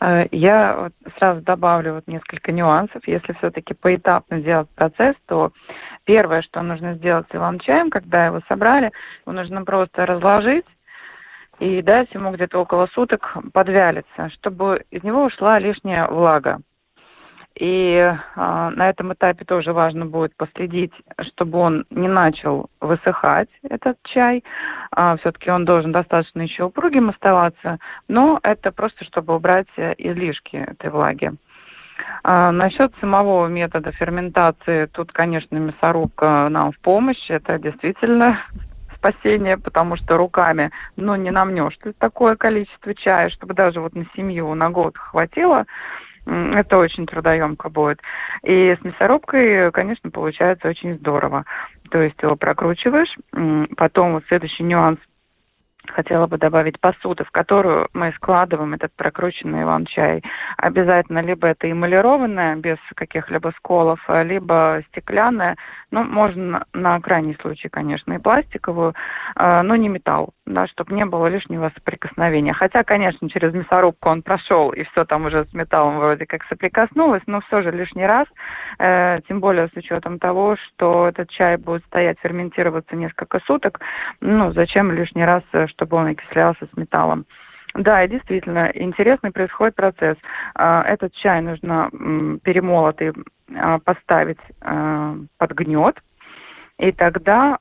[0.00, 3.06] Э, я сразу добавлю вот несколько нюансов.
[3.06, 5.52] Если все-таки поэтапно делать процесс, то
[6.04, 8.92] первое, что нужно сделать с иван-чаем, когда его собрали,
[9.26, 10.66] его нужно просто разложить
[11.58, 16.60] и дать ему где-то около суток подвялиться, чтобы из него ушла лишняя влага.
[17.58, 20.92] И э, на этом этапе тоже важно будет последить,
[21.32, 24.44] чтобы он не начал высыхать, этот чай.
[24.92, 30.90] А, Все-таки он должен достаточно еще упругим оставаться, но это просто, чтобы убрать излишки этой
[30.90, 31.32] влаги.
[32.22, 37.28] А, насчет самого метода ферментации, тут, конечно, мясорубка нам в помощь.
[37.28, 38.38] Это действительно
[38.96, 44.04] спасение, потому что руками, ну, не намнешь ты такое количество чая, чтобы даже вот на
[44.14, 45.64] семью на год хватило.
[46.28, 48.00] Это очень трудоемко будет.
[48.42, 51.44] И с мясорубкой, конечно, получается очень здорово.
[51.90, 53.14] То есть его прокручиваешь,
[53.76, 54.98] потом вот следующий нюанс
[55.90, 60.22] хотела бы добавить посуду, в которую мы складываем этот прокрученный иван-чай.
[60.56, 65.56] Обязательно либо это эмалированная, без каких-либо сколов, либо стеклянная.
[65.90, 68.94] Ну, можно на крайний случай, конечно, и пластиковую,
[69.36, 72.52] э, но не металл, да, чтобы не было лишнего соприкосновения.
[72.52, 77.22] Хотя, конечно, через мясорубку он прошел, и все там уже с металлом вроде как соприкоснулось,
[77.26, 78.26] но все же лишний раз,
[78.78, 83.80] э, тем более с учетом того, что этот чай будет стоять, ферментироваться несколько суток,
[84.20, 87.24] ну, зачем лишний раз, э, чтобы он окислялся с металлом.
[87.74, 90.16] Да, и действительно, интересный происходит процесс.
[90.54, 91.90] А, этот чай нужно
[92.42, 93.12] перемолотый
[93.54, 95.96] а, поставить а, под гнет,
[96.78, 97.58] и тогда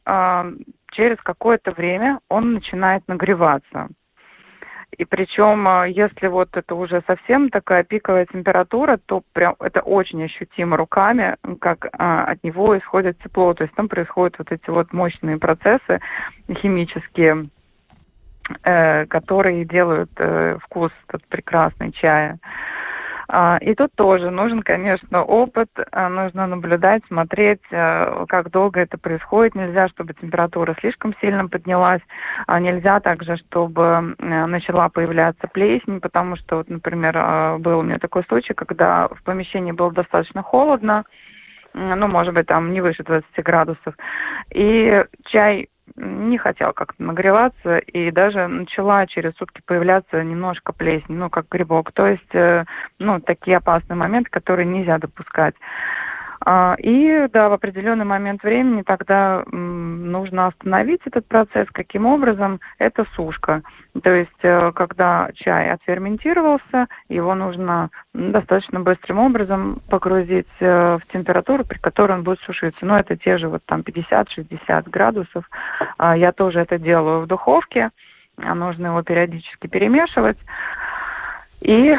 [0.92, 3.90] через какое-то время он начинает нагреваться.
[4.98, 10.78] И причем, если вот это уже совсем такая пиковая температура, то прям это очень ощутимо
[10.78, 13.54] руками, как а, от него исходит тепло.
[13.54, 16.00] То есть там происходят вот эти вот мощные процессы
[16.62, 17.50] химические
[18.64, 22.40] которые делают э, вкус этот прекрасный чая.
[23.30, 28.98] А, и тут тоже нужен, конечно, опыт, а, нужно наблюдать, смотреть, а, как долго это
[28.98, 29.56] происходит.
[29.56, 32.02] Нельзя, чтобы температура слишком сильно поднялась,
[32.48, 38.54] нельзя также, чтобы начала появляться плесень, потому что, вот, например, был у меня такой случай,
[38.54, 41.04] когда в помещении было достаточно холодно,
[41.74, 43.94] ну, может быть, там не выше 20 градусов,
[44.54, 51.30] и чай не хотел как-то нагреваться, и даже начала через сутки появляться немножко плесень, ну,
[51.30, 51.92] как грибок.
[51.92, 52.66] То есть, э,
[53.00, 55.56] ну, такие опасные моменты, которые нельзя допускать.
[56.46, 61.68] А, и да, в определенный момент времени тогда нужно остановить этот процесс.
[61.72, 62.60] Каким образом?
[62.78, 63.64] Это сушка.
[64.04, 71.66] То есть, э, когда чай отферментировался, его нужно достаточно быстрым образом погрузить э, в температуру,
[71.66, 72.86] при которой он будет сушиться.
[72.86, 75.50] Но это те же вот там 50-60 градусов.
[75.98, 77.90] А, я тоже это делаю в духовке.
[78.38, 80.38] А нужно его периодически перемешивать.
[81.62, 81.98] И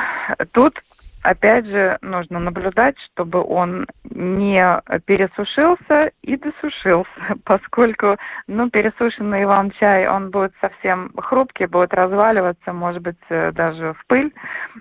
[0.52, 0.80] тут
[1.28, 4.64] опять же, нужно наблюдать, чтобы он не
[5.04, 7.10] пересушился и досушился,
[7.44, 14.06] поскольку, ну, пересушенный иван-чай, он будет совсем хрупкий, будет разваливаться, может быть, э, даже в
[14.06, 14.32] пыль.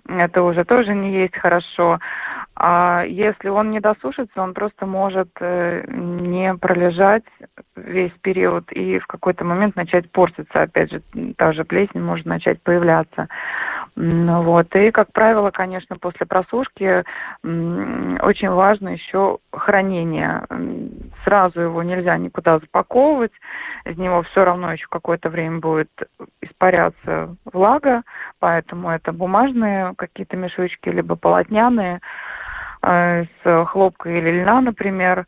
[0.07, 1.99] Это уже тоже не есть хорошо.
[2.55, 7.25] А если он не досушится, он просто может э, не пролежать
[7.75, 10.61] весь период и в какой-то момент начать портиться.
[10.61, 11.01] Опять же,
[11.37, 13.27] та же плесень может начать появляться.
[13.97, 14.75] Вот.
[14.75, 17.03] И, как правило, конечно, после просушки
[17.43, 20.43] очень важно еще хранение.
[21.23, 23.31] Сразу его нельзя никуда запаковывать,
[23.85, 25.89] из него все равно еще какое-то время будет
[26.41, 28.03] испаряться влага,
[28.39, 31.99] поэтому это бумажные какие-то мешочки, либо полотняные,
[32.83, 35.25] э, с хлопка или льна, например,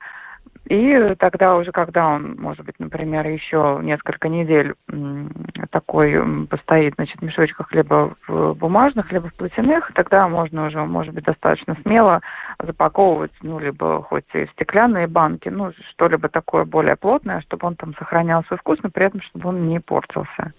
[0.70, 4.76] и тогда уже, когда он, может быть, например, еще несколько недель
[5.72, 11.16] такой постоит, значит, в мешочках либо в бумажных, либо в платяных, тогда можно уже, может
[11.16, 12.22] быть, достаточно смело
[12.60, 17.76] запаковывать, ну, либо хоть и в стеклянные банки, ну, что-либо такое более плотное, чтобы он
[17.76, 20.54] там сохранял свой вкус, но при этом, чтобы он не портился.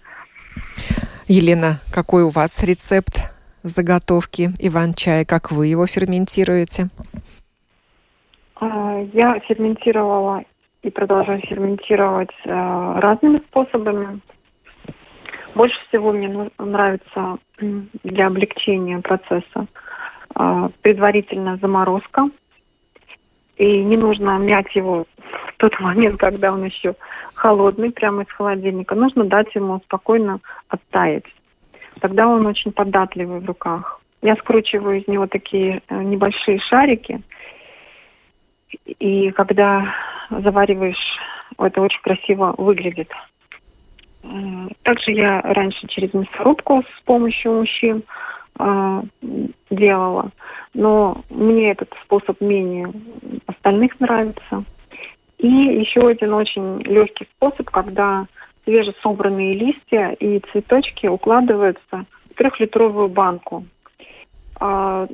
[1.27, 5.23] Елена, какой у вас рецепт заготовки иван-чая?
[5.23, 6.89] Как вы его ферментируете?
[9.13, 10.43] Я ферментировала
[10.83, 14.19] и продолжаю ферментировать а, разными способами.
[15.55, 19.65] Больше всего мне нравится для облегчения процесса
[20.35, 22.29] а, предварительная заморозка.
[23.57, 25.05] И не нужно мять его
[25.47, 26.95] в тот момент, когда он еще
[27.33, 28.95] холодный, прямо из холодильника.
[28.95, 31.25] Нужно дать ему спокойно оттаять.
[31.99, 33.99] Тогда он очень податливый в руках.
[34.21, 37.21] Я скручиваю из него такие э, небольшие шарики–
[38.85, 39.93] и когда
[40.29, 41.19] завариваешь,
[41.57, 43.09] это очень красиво выглядит.
[44.83, 48.03] Также я раньше через мясорубку с помощью мужчин
[48.59, 49.01] э,
[49.69, 50.31] делала,
[50.73, 52.91] но мне этот способ менее
[53.47, 54.63] остальных нравится.
[55.39, 58.27] И еще один очень легкий способ, когда
[58.63, 63.65] свежесобранные листья и цветочки укладываются в трехлитровую банку.
[64.59, 65.07] А,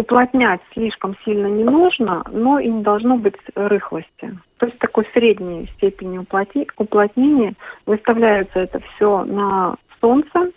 [0.00, 4.36] уплотнять слишком сильно не нужно, но и не должно быть рыхлости.
[4.56, 7.54] То есть такой средней степени уплотнения
[7.86, 10.50] выставляется это все на солнце,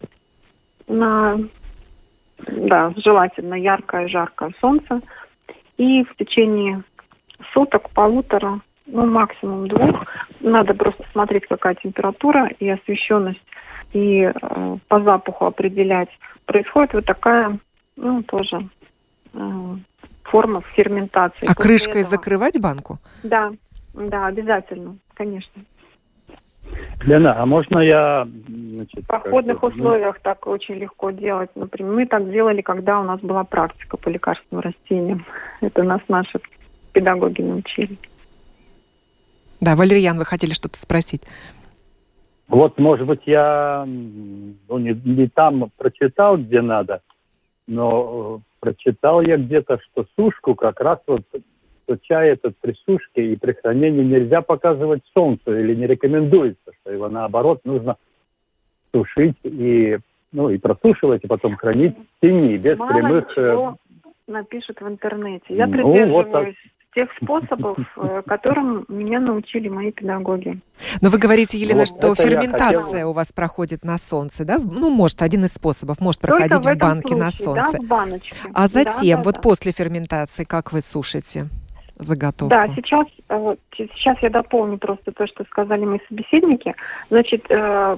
[0.88, 1.38] на
[2.48, 5.02] да, желательно яркое, жаркое солнце.
[5.78, 6.84] И в течение
[7.54, 10.06] суток, полутора, ну, максимум двух,
[10.40, 13.44] надо просто смотреть, какая температура и освещенность,
[13.92, 16.10] и э, по запаху определять.
[16.46, 17.58] Происходит вот такая,
[17.96, 18.70] ну, тоже
[20.34, 21.46] форма ферментации.
[21.48, 22.16] А крышкой этого.
[22.16, 22.98] закрывать банку?
[23.22, 23.52] Да,
[23.94, 25.62] да, обязательно, конечно.
[27.06, 28.28] Лена, а можно я...
[28.48, 30.22] Значит, в походных как, условиях ну...
[30.24, 31.52] так очень легко делать.
[31.54, 35.24] Например, мы так делали, когда у нас была практика по лекарственным растениям.
[35.62, 36.40] Это нас наши
[36.94, 37.96] педагоги научили.
[39.62, 41.22] Да, Валерьян, вы хотели что-то спросить?
[42.48, 47.02] Вот, может быть, я ну, не, не там прочитал, где надо,
[47.68, 51.24] но э, прочитал я где-то, что сушку как раз вот
[51.84, 56.92] что чай этот при сушке и при хранении нельзя показывать солнцу или не рекомендуется, что
[56.92, 57.98] его наоборот нужно
[58.94, 59.98] сушить и
[60.32, 63.38] ну и просушивать и потом хранить в тени без Мало прямых.
[63.38, 63.78] Э, чего
[64.28, 65.46] напишут в интернете.
[65.50, 66.56] Я ну, придерживаюсь вот
[66.94, 70.60] тех способов, э, которым меня научили мои педагоги.
[71.02, 74.58] Но вы говорите, Елена, вот что ферментация у вас проходит на солнце, да?
[74.60, 77.78] Ну, может, один из способов может проходить в, в банке случае, на солнце.
[77.78, 78.36] Да, в баночке.
[78.54, 79.42] А затем, да, да, вот да.
[79.42, 81.50] после ферментации, как вы сушите?
[81.96, 82.50] заготовку?
[82.50, 83.50] Да, сейчас, э,
[83.96, 86.74] сейчас я дополню просто то, что сказали мои собеседники.
[87.10, 87.98] Значит, э,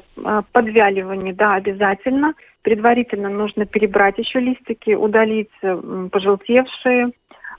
[0.52, 2.34] подвяливание, да, обязательно.
[2.62, 5.52] Предварительно нужно перебрать еще листики, удалить
[6.12, 7.12] пожелтевшие,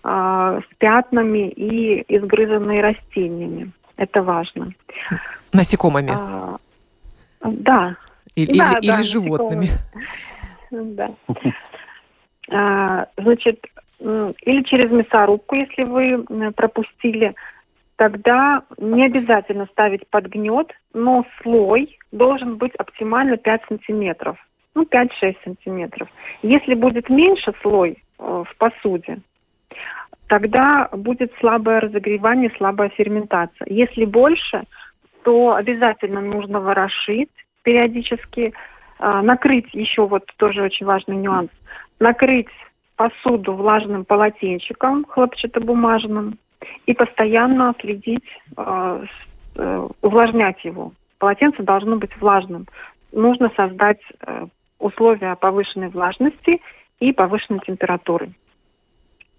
[0.07, 3.73] с пятнами и изгрызанные растениями.
[3.97, 4.73] Это важно.
[5.53, 6.13] Насекомыми?
[6.15, 6.57] А,
[7.43, 7.97] да.
[8.37, 9.69] Или, да, или, да, или животными?
[10.71, 11.11] Да.
[12.51, 13.65] А, значит,
[13.99, 17.35] или через мясорубку, если вы пропустили,
[17.97, 24.37] тогда не обязательно ставить под гнет, но слой должен быть оптимально 5 сантиметров,
[24.75, 26.09] ну 5-6 сантиметров.
[26.43, 29.19] Если будет меньше слой э, в посуде,
[30.29, 33.67] тогда будет слабое разогревание, слабая ферментация.
[33.69, 34.65] Если больше,
[35.23, 37.31] то обязательно нужно ворошить
[37.63, 38.53] периодически,
[38.99, 41.51] э, накрыть еще вот тоже очень важный нюанс,
[41.99, 42.49] накрыть
[42.97, 46.39] посуду влажным полотенчиком хлопчатобумажным
[46.87, 48.25] и постоянно следить,
[48.57, 49.05] э,
[49.57, 50.93] э, увлажнять его.
[51.19, 52.67] Полотенце должно быть влажным.
[53.13, 54.47] Нужно создать э,
[54.79, 56.61] условия повышенной влажности
[57.01, 58.31] и повышенной температуры.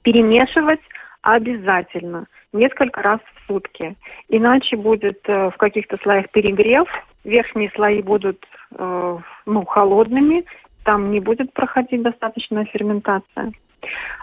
[0.07, 0.79] Перемешивать
[1.21, 3.97] обязательно несколько раз в сутки.
[4.29, 6.87] Иначе будет э, в каких-то слоях перегрев,
[7.25, 8.41] верхние слои будут
[8.71, 10.45] э, ну, холодными,
[10.85, 13.51] там не будет проходить достаточная ферментация.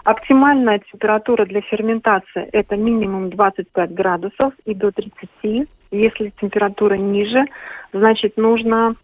[0.05, 5.69] Оптимальная температура для ферментации– это минимум 25 градусов и до 30.
[5.91, 7.45] Если температура ниже,
[7.93, 8.95] значит нужно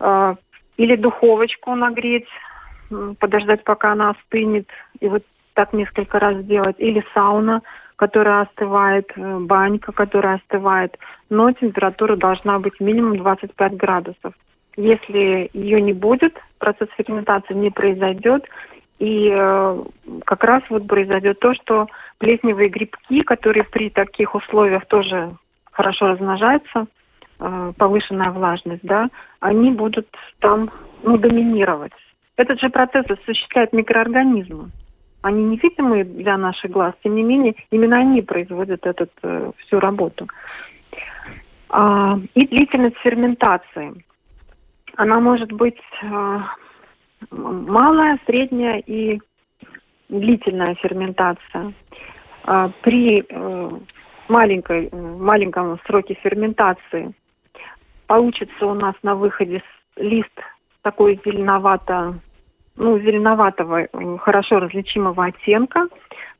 [0.00, 0.34] э,
[0.76, 2.26] или духовочку нагреть,
[3.20, 4.68] подождать, пока она остынет,
[4.98, 5.22] и вот
[5.56, 7.62] так несколько раз сделать, или сауна,
[7.96, 10.96] которая остывает, э, банька, которая остывает,
[11.30, 14.34] но температура должна быть минимум 25 градусов.
[14.76, 18.44] Если ее не будет, процесс ферментации не произойдет,
[18.98, 19.82] и э,
[20.26, 21.86] как раз вот произойдет то, что
[22.18, 25.34] плесневые грибки, которые при таких условиях тоже
[25.72, 26.86] хорошо размножаются,
[27.40, 29.08] э, повышенная влажность, да,
[29.40, 30.06] они будут
[30.40, 30.70] там
[31.02, 31.92] ну, доминировать.
[32.36, 34.70] Этот же процесс осуществляют микроорганизмы.
[35.26, 40.28] Они невидимые для наших глаз, тем не менее, именно они производят этот, э, всю работу.
[41.68, 43.92] А, и длительность ферментации–
[44.96, 46.38] она может быть э,
[47.30, 49.20] малая, средняя и
[50.08, 51.72] длительная ферментация.
[52.46, 53.70] Э, при э,
[54.28, 57.12] маленькой, маленьком сроке ферментации
[58.06, 59.62] получится у нас на выходе
[59.96, 60.32] лист
[60.82, 62.18] такой зеленовато,
[62.76, 65.88] ну, зеленоватого, хорошо различимого оттенка.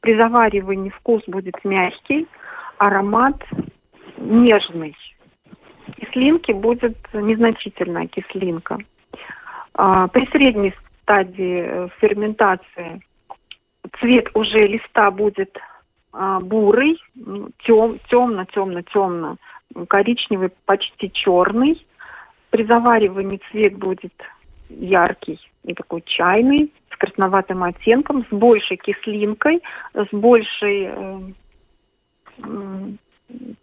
[0.01, 2.26] При заваривании вкус будет мягкий,
[2.78, 3.43] аромат
[4.18, 4.97] нежный
[6.16, 8.78] кислинки будет незначительная кислинка.
[9.74, 13.01] А, при средней стадии э, ферментации
[14.01, 15.57] цвет уже листа будет
[16.12, 16.99] а, бурый,
[17.64, 19.37] тем, темно-темно-темно,
[19.89, 21.87] коричневый, почти черный.
[22.51, 24.14] При заваривании цвет будет
[24.68, 29.62] яркий и такой чайный, с красноватым оттенком, с большей кислинкой,
[29.95, 31.21] с большей э,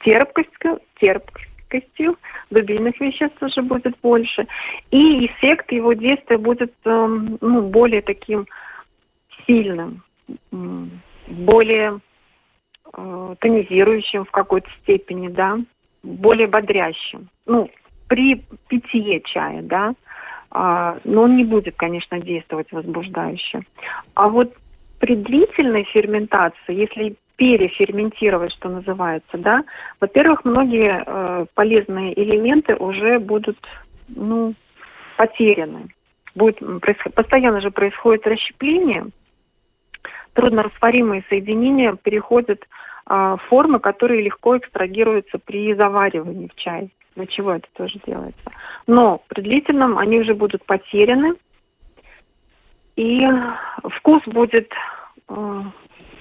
[0.04, 1.54] терпкостью, терпкостью.
[1.74, 2.18] Жидкостью,
[2.52, 4.48] дубильных веществ уже будет больше,
[4.92, 8.48] и эффект его действия будет эм, ну, более таким
[9.46, 10.04] сильным,
[11.28, 12.00] более
[12.96, 15.58] э, тонизирующим в какой-то степени, да,
[16.04, 17.30] более бодрящим.
[17.46, 17.70] Ну,
[18.08, 19.96] при питье чая, да,
[20.54, 23.62] но он не будет, конечно, действовать возбуждающе.
[24.14, 24.54] А вот
[25.00, 29.64] при длительной ферментации, если переферментировать, что называется, да,
[30.00, 33.58] во-первых, многие э, полезные элементы уже будут,
[34.08, 34.54] ну,
[35.18, 35.88] потеряны.
[36.36, 37.14] Будет происход...
[37.16, 39.08] постоянно же происходит расщепление,
[40.34, 46.92] труднорастворимые соединения переходят э, в формы, которые легко экстрагируются при заваривании в чай.
[47.16, 48.52] Для чего это тоже делается?
[48.88, 51.36] Но при длительном они уже будут потеряны,
[52.96, 53.28] и
[53.98, 54.72] вкус будет
[55.30, 55.62] э,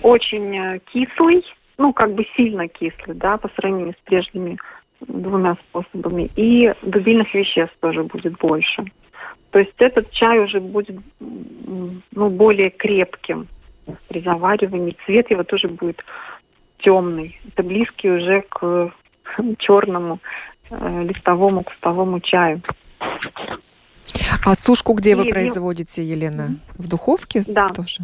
[0.03, 1.45] очень э, кислый,
[1.79, 4.59] ну, как бы сильно кислый, да, по сравнению с прежними
[5.01, 6.31] двумя способами.
[6.37, 8.85] И дубильных веществ тоже будет больше.
[9.51, 13.49] То есть этот чай уже будет ну, более крепким
[14.09, 14.97] при заваривании.
[15.05, 16.03] Цвет его тоже будет
[16.79, 17.39] темный.
[17.49, 18.93] Это близкий уже к
[19.59, 20.19] черному э,
[21.03, 22.63] листовому кустовому чаю.
[24.45, 26.57] А сушку где и, вы производите, Елена?
[26.79, 27.45] В духовке?
[27.47, 27.69] Да.
[27.71, 27.99] Тоже?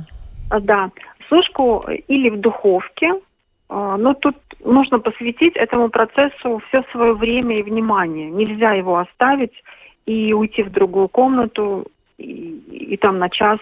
[0.60, 0.90] Да
[1.28, 3.14] сушку или в духовке.
[3.68, 8.30] А, но тут нужно посвятить этому процессу все свое время и внимание.
[8.30, 9.52] Нельзя его оставить
[10.06, 13.58] и уйти в другую комнату и, и там на час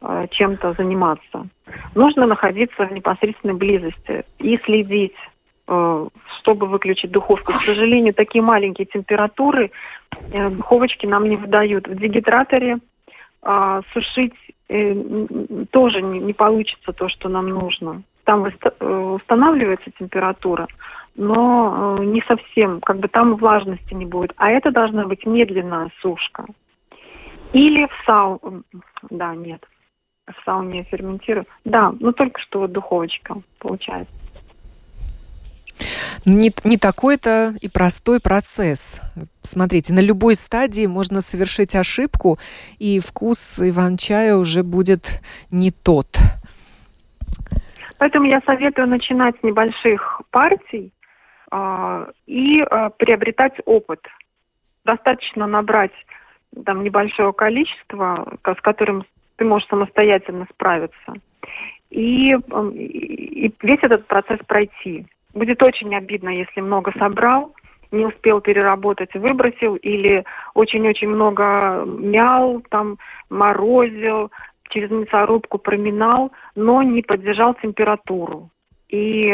[0.00, 1.46] э, чем-то заниматься.
[1.94, 5.28] Нужно находиться в непосредственной близости и следить, э,
[5.66, 7.52] чтобы выключить духовку.
[7.52, 9.72] К сожалению, такие маленькие температуры
[10.32, 11.88] э, духовочки нам не выдают.
[11.88, 12.78] В дегидраторе
[13.42, 14.34] э, сушить
[14.68, 14.94] э,
[15.70, 18.02] тоже не, получится то, что нам нужно.
[18.24, 20.68] Там э, устанавливается температура,
[21.16, 24.32] но э, не совсем, как бы там влажности не будет.
[24.36, 26.46] А это должна быть медленная сушка.
[27.52, 28.40] Или в сау...
[29.10, 29.66] Да, нет.
[30.26, 31.46] В сауне ферментирую.
[31.64, 34.12] Да, ну только что вот духовочка получается.
[36.24, 39.00] Не, не такой-то и простой процесс.
[39.42, 42.38] Смотрите, на любой стадии можно совершить ошибку,
[42.78, 46.06] и вкус иван-чая уже будет не тот.
[47.98, 50.92] Поэтому я советую начинать с небольших партий
[51.50, 54.00] э, и э, приобретать опыт.
[54.84, 55.92] Достаточно набрать
[56.64, 59.04] там небольшое количество, с которым
[59.36, 61.14] ты можешь самостоятельно справиться.
[61.90, 65.06] И, и весь этот процесс пройти.
[65.36, 67.54] Будет очень обидно, если много собрал,
[67.92, 70.24] не успел переработать, выбросил, или
[70.54, 72.96] очень-очень много мял, там,
[73.28, 74.30] морозил,
[74.70, 78.48] через мясорубку проминал, но не поддержал температуру.
[78.88, 79.30] И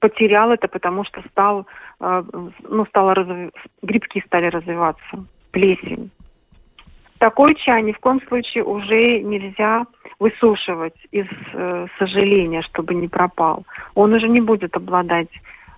[0.00, 1.66] потерял это, потому что стал,
[2.00, 2.22] э,
[2.68, 3.54] ну, стало разв...
[3.80, 6.10] грибки стали развиваться, плесень.
[7.18, 9.86] Такой чай ни в коем случае уже нельзя
[10.22, 13.66] высушивать из э, сожаления, чтобы не пропал.
[13.96, 15.28] Он уже не будет обладать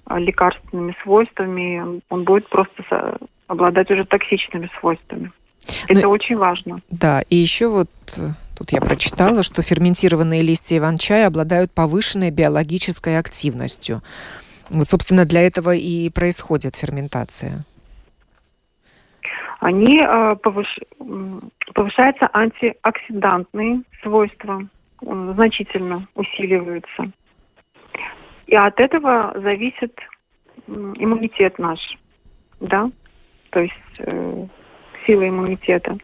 [0.07, 3.16] э, лекарственными свойствами, он будет просто
[3.47, 5.32] обладать уже токсичными свойствами.
[5.88, 6.82] Это ну, очень важно.
[6.90, 7.88] Да, и еще вот
[8.18, 14.03] э, тут я прочитала, что ферментированные листья иван-чая обладают повышенной биологической активностью.
[14.68, 17.64] Вот, собственно, для этого и происходит ферментация
[19.64, 20.68] они э, повыш...
[21.72, 24.60] повышаются антиоксидантные свойства,
[25.00, 27.10] значительно усиливаются.
[28.46, 29.98] И от этого зависит
[30.68, 31.80] иммунитет наш,
[32.60, 32.90] да,
[33.50, 34.46] то есть э,
[35.06, 35.96] сила иммунитета.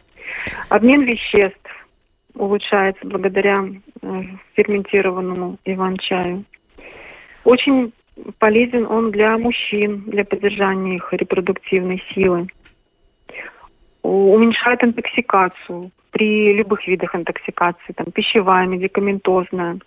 [0.69, 1.87] Обмен веществ
[2.33, 3.63] улучшается благодаря
[4.01, 4.23] э,
[4.55, 6.45] ферментированному иван-чаю.
[7.43, 7.93] Очень
[8.39, 12.47] полезен он для мужчин, для поддержания их репродуктивной силы
[14.03, 19.79] уменьшает интоксикацию при любых видах интоксикации, там, пищевая, медикаментозная,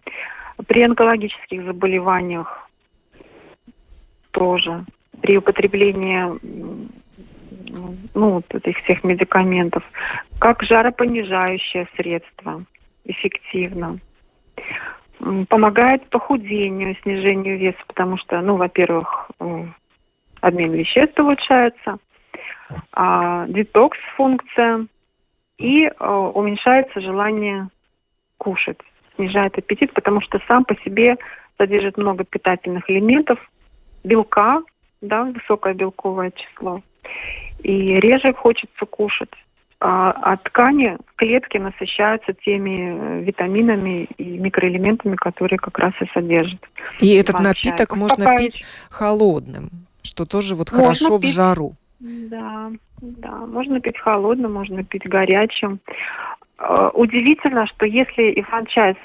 [0.67, 2.69] при онкологических заболеваниях
[4.31, 4.85] тоже,
[5.21, 6.25] при употреблении
[8.15, 9.83] ну, вот этих всех медикаментов,
[10.39, 12.65] как жаропонижающее средство,
[13.05, 13.99] эффективно.
[15.49, 19.31] Помогает похудению, снижению веса, потому что, ну, во-первых,
[20.41, 21.99] обмен веществ улучшается–
[22.93, 24.87] а, детокс-функция
[25.59, 27.69] и а, уменьшается желание
[28.39, 28.79] кушать,
[29.17, 31.17] снижает аппетит, потому что сам по себе
[31.59, 33.39] содержит много питательных элементов,
[34.03, 34.63] белка,
[35.01, 36.83] да, высокое белковое число,
[37.61, 39.31] и реже хочется кушать.
[39.81, 46.61] А, а ткани, клетки насыщаются теми э, витаминами и микроэлементами, которые как раз и содержат.
[47.01, 49.69] И этот напиток можно пить холодным,
[50.03, 51.75] что тоже вот можно хорошо пить, в жару.
[52.01, 52.71] Да,
[53.01, 55.81] да, можно пить холодным, можно пить горячим.
[56.59, 58.97] Э, удивительно, что если иван-чай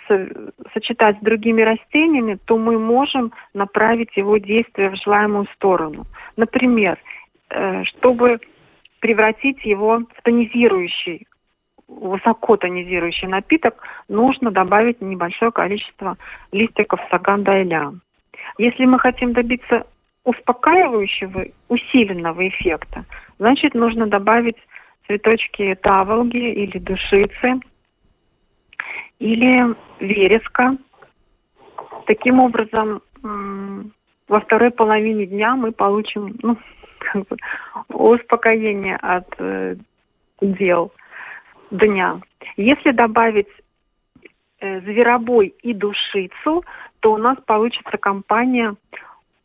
[0.74, 6.06] сочетать с другими растениями, то мы можем направить его действие в желаемую сторону.
[6.38, 6.98] Например,
[7.50, 8.40] э, чтобы
[9.00, 11.28] превратить его в тонизирующий,
[11.88, 16.18] высоко тонизирующий напиток, нужно добавить небольшое количество
[16.52, 17.94] листиков саган-дайля.
[18.58, 19.86] Если мы хотим добиться
[20.24, 23.06] успокаивающего, усиленного эффекта,
[23.38, 24.58] значит, нужно добавить
[25.08, 27.60] цветочки таволги или душицы,
[29.20, 30.78] или вереска.
[32.06, 36.58] Таким образом, во второй половине дня мы получим ну,
[37.90, 39.76] успокоение от э,
[40.42, 40.92] дел
[41.72, 42.22] дня.
[42.56, 43.50] Если добавить
[44.60, 46.64] э, зверобой и душицу,
[47.00, 48.76] то у нас получится компания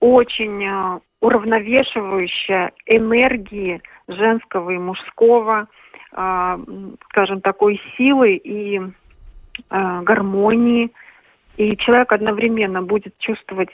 [0.05, 5.67] очень э, уравновешивающая энергии женского и мужского,
[6.13, 6.59] э,
[7.09, 10.91] скажем, такой силы и э, гармонии.
[11.57, 13.71] И человек одновременно будет чувствовать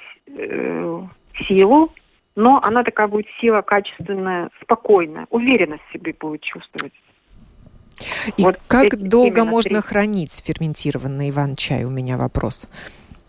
[1.49, 1.93] силу,
[2.37, 6.93] но она такая будет сила качественная, спокойная, уверенность в себе будет чувствовать.
[8.37, 9.89] И вот как долго можно три.
[9.89, 11.85] хранить ферментированный иван-чай?
[11.85, 12.68] У меня вопрос.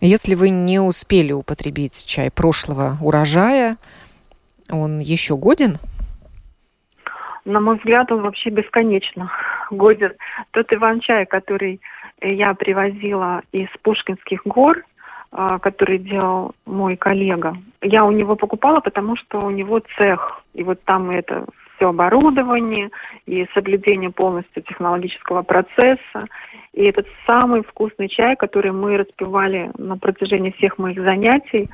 [0.04, 3.76] Если вы не успели употребить чай прошлого урожая,
[4.68, 5.78] он еще годен?
[7.44, 9.30] На мой взгляд, он вообще бесконечно
[9.70, 10.14] годен.
[10.50, 11.80] Тот иван-чай, который
[12.20, 14.82] я привозила из Пушкинских гор,
[15.30, 17.56] а, который делал мой коллега.
[17.80, 21.46] Я у него покупала, потому что у него цех, и вот там это
[21.82, 22.90] все оборудование
[23.26, 26.26] и соблюдение полностью технологического процесса.
[26.72, 31.68] И этот самый вкусный чай, который мы распивали на протяжении всех моих занятий,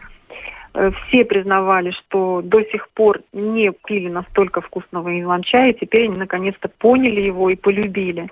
[0.74, 6.16] э, все признавали, что до сих пор не пили настолько вкусного иван-чая, и теперь они
[6.16, 8.28] наконец-то поняли его и полюбили.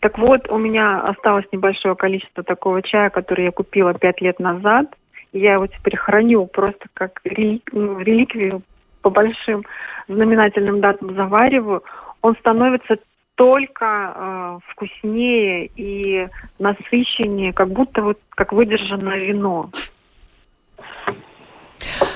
[0.00, 4.86] Так вот, у меня осталось небольшое количество такого чая, который я купила пять лет назад.
[5.32, 7.20] Я его теперь храню просто как
[7.72, 8.62] ну, реликвию
[9.08, 9.64] по большим
[10.06, 11.82] знаменательным датам завариваю.
[12.20, 12.96] Он становится
[13.36, 16.28] только э, вкуснее и
[16.58, 19.70] насыщеннее, как будто вот как выдержанное вино.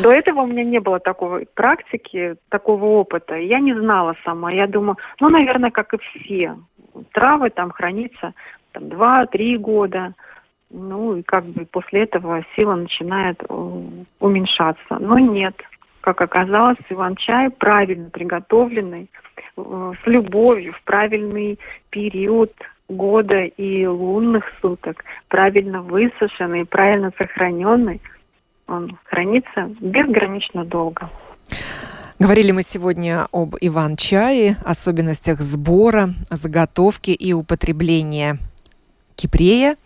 [0.01, 3.37] До этого у меня не было такой практики, такого опыта.
[3.37, 4.53] Я не знала сама.
[4.53, 6.57] Я думаю, ну, наверное, как и все
[7.13, 8.35] травы там хранится
[8.73, 10.15] там, 2-3 года.
[10.71, 13.83] Ну и как бы после этого сила начинает э,
[14.21, 14.99] уменьшаться.
[14.99, 15.55] Но нет,
[16.03, 19.09] как оказалось, иван-чай правильно приготовленный,
[19.57, 21.59] э, с любовью, в правильный
[21.91, 22.53] период
[22.89, 28.01] года и лунных суток, правильно высушенный, правильно сохраненный,
[28.67, 31.09] он хранится безгранично долго.
[32.19, 38.39] Говорили мы сегодня об иван-чае, особенностях сбора, заготовки и употребления
[39.17, 39.77] кипрея.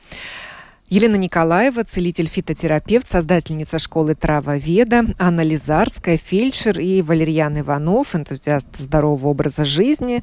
[0.88, 9.28] Елена Николаева, целитель-фитотерапевт, создательница школы Трава Веда, Анна Лизарская, фельдшер и Валерьян Иванов, энтузиаст здорового
[9.28, 10.22] образа жизни,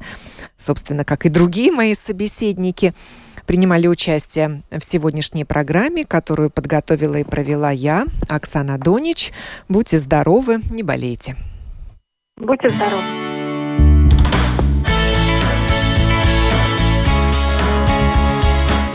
[0.56, 2.94] собственно, как и другие мои собеседники,
[3.46, 9.32] принимали участие в сегодняшней программе, которую подготовила и провела я, Оксана Донич.
[9.68, 11.36] Будьте здоровы, не болейте.
[12.38, 13.33] Будьте здоровы.